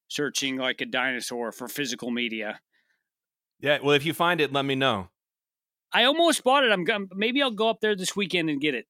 searching 0.09 0.59
like 0.59 0.83
a 0.83 0.87
dinosaur 0.87 1.53
for 1.53 1.69
physical 1.69 2.11
media. 2.11 2.61
Yeah. 3.63 3.79
Well, 3.83 3.95
if 3.95 4.05
you 4.05 4.13
find 4.13 4.41
it, 4.41 4.53
let 4.53 4.65
me 4.65 4.75
know. 4.75 5.09
I 5.93 6.05
almost 6.05 6.43
bought 6.45 6.65
it. 6.65 6.73
I'm 6.73 6.85
gonna 6.85 7.07
maybe 7.15 7.43
I'll 7.43 7.51
go 7.51 7.71
up 7.71 7.81
there 7.81 7.95
this 7.95 8.17
weekend 8.17 8.51
and 8.51 8.61
get 8.61 8.75
it. 8.75 8.87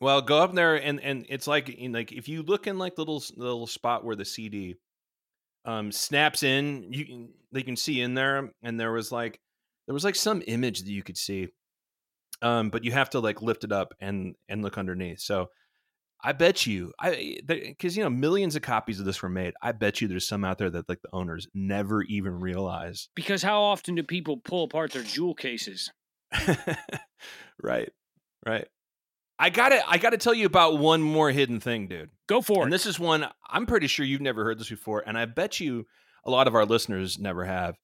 Well, 0.00 0.20
go 0.20 0.38
up 0.42 0.54
there 0.54 0.76
and 0.76 1.00
and 1.00 1.24
it's 1.28 1.46
like 1.46 1.68
in 1.70 1.92
like 1.92 2.12
if 2.12 2.28
you 2.28 2.42
look 2.42 2.66
in 2.66 2.78
like 2.78 2.98
little 2.98 3.22
little 3.36 3.66
spot 3.66 4.04
where 4.04 4.16
the 4.16 4.24
CD 4.24 4.76
um 5.64 5.90
snaps 5.90 6.42
in, 6.42 6.92
you 6.92 7.04
can 7.04 7.28
they 7.52 7.62
can 7.62 7.76
see 7.76 8.00
in 8.00 8.14
there 8.14 8.50
and 8.62 8.78
there 8.78 8.92
was 8.92 9.10
like 9.10 9.40
there 9.86 9.94
was 9.94 10.04
like 10.04 10.16
some 10.16 10.42
image 10.46 10.82
that 10.82 10.90
you 10.90 11.02
could 11.02 11.16
see. 11.16 11.48
Um 12.42 12.70
but 12.70 12.84
you 12.84 12.92
have 12.92 13.10
to 13.10 13.20
like 13.20 13.40
lift 13.40 13.64
it 13.64 13.72
up 13.72 13.94
and 14.00 14.34
and 14.48 14.62
look 14.62 14.76
underneath. 14.76 15.20
So 15.20 15.48
I 16.26 16.32
bet 16.32 16.66
you, 16.66 16.92
I 16.98 17.38
because 17.46 17.96
you 17.96 18.02
know 18.02 18.10
millions 18.10 18.56
of 18.56 18.62
copies 18.62 18.98
of 18.98 19.06
this 19.06 19.22
were 19.22 19.28
made. 19.28 19.54
I 19.62 19.70
bet 19.70 20.00
you 20.00 20.08
there's 20.08 20.26
some 20.26 20.44
out 20.44 20.58
there 20.58 20.68
that 20.70 20.88
like 20.88 21.00
the 21.00 21.08
owners 21.12 21.46
never 21.54 22.02
even 22.02 22.40
realize. 22.40 23.08
Because 23.14 23.44
how 23.44 23.62
often 23.62 23.94
do 23.94 24.02
people 24.02 24.36
pull 24.36 24.64
apart 24.64 24.90
their 24.90 25.04
jewel 25.04 25.34
cases? 25.34 25.92
right, 27.62 27.92
right. 28.44 28.66
I 29.38 29.50
gotta, 29.50 29.88
I 29.88 29.98
gotta 29.98 30.18
tell 30.18 30.34
you 30.34 30.46
about 30.46 30.80
one 30.80 31.00
more 31.00 31.30
hidden 31.30 31.60
thing, 31.60 31.86
dude. 31.86 32.10
Go 32.26 32.40
for 32.40 32.62
it. 32.62 32.64
And 32.64 32.72
this 32.72 32.86
is 32.86 32.98
one 32.98 33.28
I'm 33.48 33.66
pretty 33.66 33.86
sure 33.86 34.04
you've 34.04 34.20
never 34.20 34.42
heard 34.42 34.58
this 34.58 34.68
before, 34.68 35.04
and 35.06 35.16
I 35.16 35.26
bet 35.26 35.60
you 35.60 35.86
a 36.24 36.30
lot 36.32 36.48
of 36.48 36.56
our 36.56 36.66
listeners 36.66 37.20
never 37.20 37.44
have. 37.44 37.76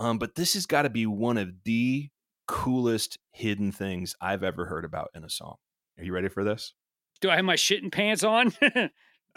Um, 0.00 0.18
but 0.18 0.34
this 0.34 0.52
has 0.52 0.66
got 0.66 0.82
to 0.82 0.90
be 0.90 1.06
one 1.06 1.38
of 1.38 1.48
the 1.64 2.10
coolest 2.46 3.16
hidden 3.32 3.72
things 3.72 4.14
I've 4.20 4.42
ever 4.42 4.66
heard 4.66 4.84
about 4.84 5.08
in 5.14 5.24
a 5.24 5.30
song. 5.30 5.56
Are 5.96 6.04
you 6.04 6.12
ready 6.12 6.28
for 6.28 6.44
this? 6.44 6.74
Do 7.20 7.30
I 7.30 7.36
have 7.36 7.44
my 7.44 7.56
shitting 7.56 7.92
pants 7.92 8.24
on? 8.24 8.52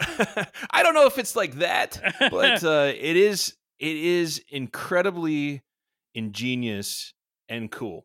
I 0.70 0.82
don't 0.82 0.94
know 0.94 1.06
if 1.06 1.18
it's 1.18 1.36
like 1.36 1.56
that, 1.58 2.00
but 2.30 2.64
uh, 2.64 2.92
it 2.94 3.16
is. 3.16 3.54
It 3.78 3.96
is 3.96 4.42
incredibly 4.50 5.62
ingenious 6.14 7.14
and 7.48 7.70
cool. 7.70 8.04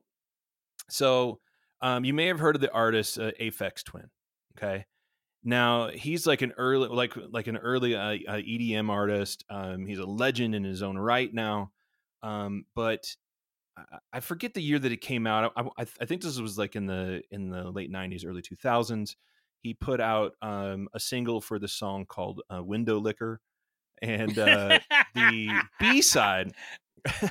So, 0.89 1.39
um, 1.81 2.05
you 2.05 2.13
may 2.13 2.27
have 2.27 2.39
heard 2.39 2.55
of 2.55 2.61
the 2.61 2.71
artist 2.71 3.19
uh, 3.19 3.31
Aphex 3.41 3.83
Twin. 3.83 4.09
Okay, 4.57 4.85
now 5.43 5.89
he's 5.89 6.25
like 6.25 6.41
an 6.41 6.53
early, 6.57 6.88
like 6.89 7.13
like 7.29 7.47
an 7.47 7.57
early 7.57 7.95
uh, 7.95 7.99
uh, 8.27 8.38
EDM 8.38 8.89
artist. 8.89 9.43
Um, 9.49 9.85
he's 9.85 9.99
a 9.99 10.05
legend 10.05 10.55
in 10.55 10.63
his 10.63 10.81
own 10.83 10.97
right 10.97 11.33
now. 11.33 11.71
Um, 12.23 12.65
but 12.75 13.05
I- 13.77 13.99
I 14.13 14.19
forget 14.21 14.53
the 14.53 14.61
year 14.63 14.79
that 14.79 14.91
it 14.91 15.01
came 15.01 15.27
out. 15.27 15.51
I, 15.57 15.61
I, 15.77 15.85
I 16.01 16.05
think 16.05 16.21
this 16.21 16.39
was 16.39 16.57
like 16.57 16.75
in 16.75 16.85
the 16.85 17.21
in 17.31 17.49
the 17.49 17.69
late 17.69 17.91
'90s, 17.91 18.25
early 18.25 18.41
2000s. 18.41 19.15
He 19.65 19.73
put 19.73 19.99
out 19.99 20.36
um, 20.43 20.89
a 20.93 20.99
single 20.99 21.41
for 21.41 21.58
the 21.58 21.67
song 21.67 22.06
called 22.06 22.39
uh, 22.51 22.62
"Windowlicker," 22.62 23.38
and 23.99 24.38
uh, 24.38 24.78
the 25.15 25.60
B 25.80 26.04
side. 26.04 26.51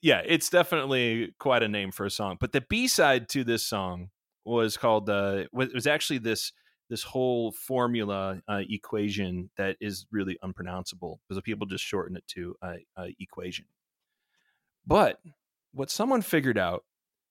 yeah, 0.00 0.22
it's 0.24 0.48
definitely 0.48 1.34
quite 1.40 1.64
a 1.64 1.68
name 1.68 1.90
for 1.90 2.06
a 2.06 2.10
song. 2.10 2.36
But 2.38 2.52
the 2.52 2.60
B 2.60 2.86
side 2.86 3.28
to 3.30 3.42
this 3.42 3.66
song 3.66 4.10
was 4.44 4.76
called 4.76 5.10
uh 5.10 5.46
was, 5.52 5.74
was 5.74 5.88
actually 5.88 6.18
this 6.18 6.52
this 6.88 7.02
whole 7.02 7.50
formula 7.50 8.40
uh, 8.46 8.62
equation 8.70 9.50
that 9.56 9.76
is 9.80 10.06
really 10.12 10.38
unpronounceable 10.40 11.18
because 11.28 11.42
people 11.42 11.66
just 11.66 11.82
shorten 11.82 12.16
it 12.16 12.28
to 12.28 12.54
uh, 12.62 12.74
uh, 12.96 13.06
equation. 13.18 13.64
But 14.86 15.18
what 15.72 15.90
someone 15.90 16.22
figured 16.22 16.58
out 16.58 16.84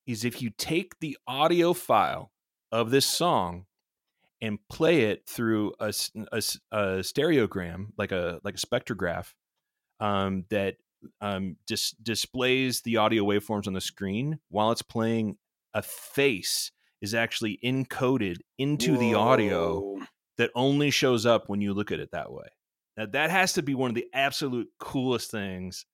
is 0.05 0.25
if 0.25 0.41
you 0.41 0.49
take 0.49 0.99
the 0.99 1.17
audio 1.25 1.71
file 1.71 2.33
of 2.71 2.91
this 2.91 3.05
song 3.05 3.65
and 4.41 4.59
play 4.69 5.01
it 5.03 5.27
through 5.27 5.73
a 5.79 5.87
a 5.87 6.39
stereogram, 7.01 7.87
like 7.97 8.11
a 8.11 8.39
like 8.43 8.55
a 8.55 8.57
spectrograph, 8.57 9.33
um, 9.99 10.45
that 10.49 10.77
um, 11.21 11.57
dis- 11.67 11.95
displays 12.03 12.81
the 12.81 12.97
audio 12.97 13.23
waveforms 13.23 13.67
on 13.67 13.73
the 13.73 13.81
screen 13.81 14.39
while 14.49 14.71
it's 14.71 14.81
playing, 14.81 15.37
a 15.73 15.81
face 15.81 16.71
is 17.01 17.13
actually 17.13 17.59
encoded 17.63 18.37
into 18.57 18.97
the 18.97 19.13
audio 19.13 19.97
that 20.37 20.51
only 20.55 20.91
shows 20.91 21.25
up 21.25 21.47
when 21.47 21.61
you 21.61 21.73
look 21.73 21.91
at 21.91 21.99
it 21.99 22.11
that 22.11 22.31
way. 22.31 22.47
Now 22.97 23.05
that 23.07 23.29
has 23.29 23.53
to 23.53 23.61
be 23.61 23.75
one 23.75 23.89
of 23.91 23.95
the 23.95 24.07
absolute 24.13 24.67
coolest 24.79 25.31
things 25.31 25.85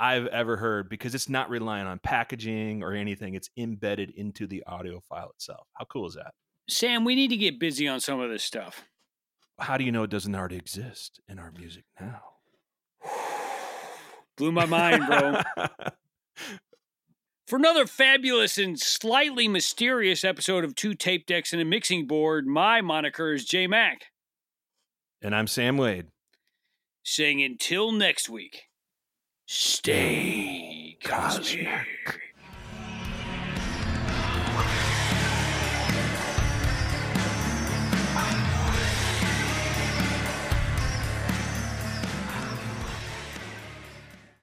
I've 0.00 0.26
ever 0.26 0.56
heard 0.56 0.88
because 0.88 1.14
it's 1.14 1.28
not 1.28 1.50
relying 1.50 1.86
on 1.86 1.98
packaging 1.98 2.82
or 2.82 2.92
anything. 2.92 3.34
It's 3.34 3.50
embedded 3.56 4.10
into 4.10 4.46
the 4.46 4.62
audio 4.66 5.00
file 5.00 5.30
itself. 5.30 5.66
How 5.74 5.84
cool 5.86 6.06
is 6.06 6.14
that? 6.14 6.32
Sam, 6.68 7.04
we 7.04 7.14
need 7.14 7.28
to 7.28 7.36
get 7.36 7.58
busy 7.58 7.88
on 7.88 8.00
some 8.00 8.20
of 8.20 8.30
this 8.30 8.44
stuff. 8.44 8.84
How 9.58 9.76
do 9.76 9.84
you 9.84 9.90
know 9.90 10.04
it 10.04 10.10
doesn't 10.10 10.34
already 10.34 10.56
exist 10.56 11.20
in 11.28 11.38
our 11.38 11.50
music 11.50 11.84
now? 12.00 12.20
Blew 14.36 14.52
my 14.52 14.66
mind, 14.66 15.04
bro. 15.06 15.40
For 17.48 17.56
another 17.56 17.86
fabulous 17.86 18.58
and 18.58 18.78
slightly 18.78 19.48
mysterious 19.48 20.22
episode 20.22 20.64
of 20.64 20.74
Two 20.74 20.94
Tape 20.94 21.26
Decks 21.26 21.52
and 21.52 21.62
a 21.62 21.64
Mixing 21.64 22.06
Board, 22.06 22.46
my 22.46 22.82
moniker 22.82 23.32
is 23.32 23.46
J 23.46 23.66
Mac, 23.66 24.06
and 25.22 25.34
I'm 25.34 25.46
Sam 25.46 25.78
Wade. 25.78 26.08
saying 27.02 27.42
until 27.42 27.90
next 27.90 28.28
week, 28.28 28.64
stay 29.50 30.98
cosmic. 31.02 32.27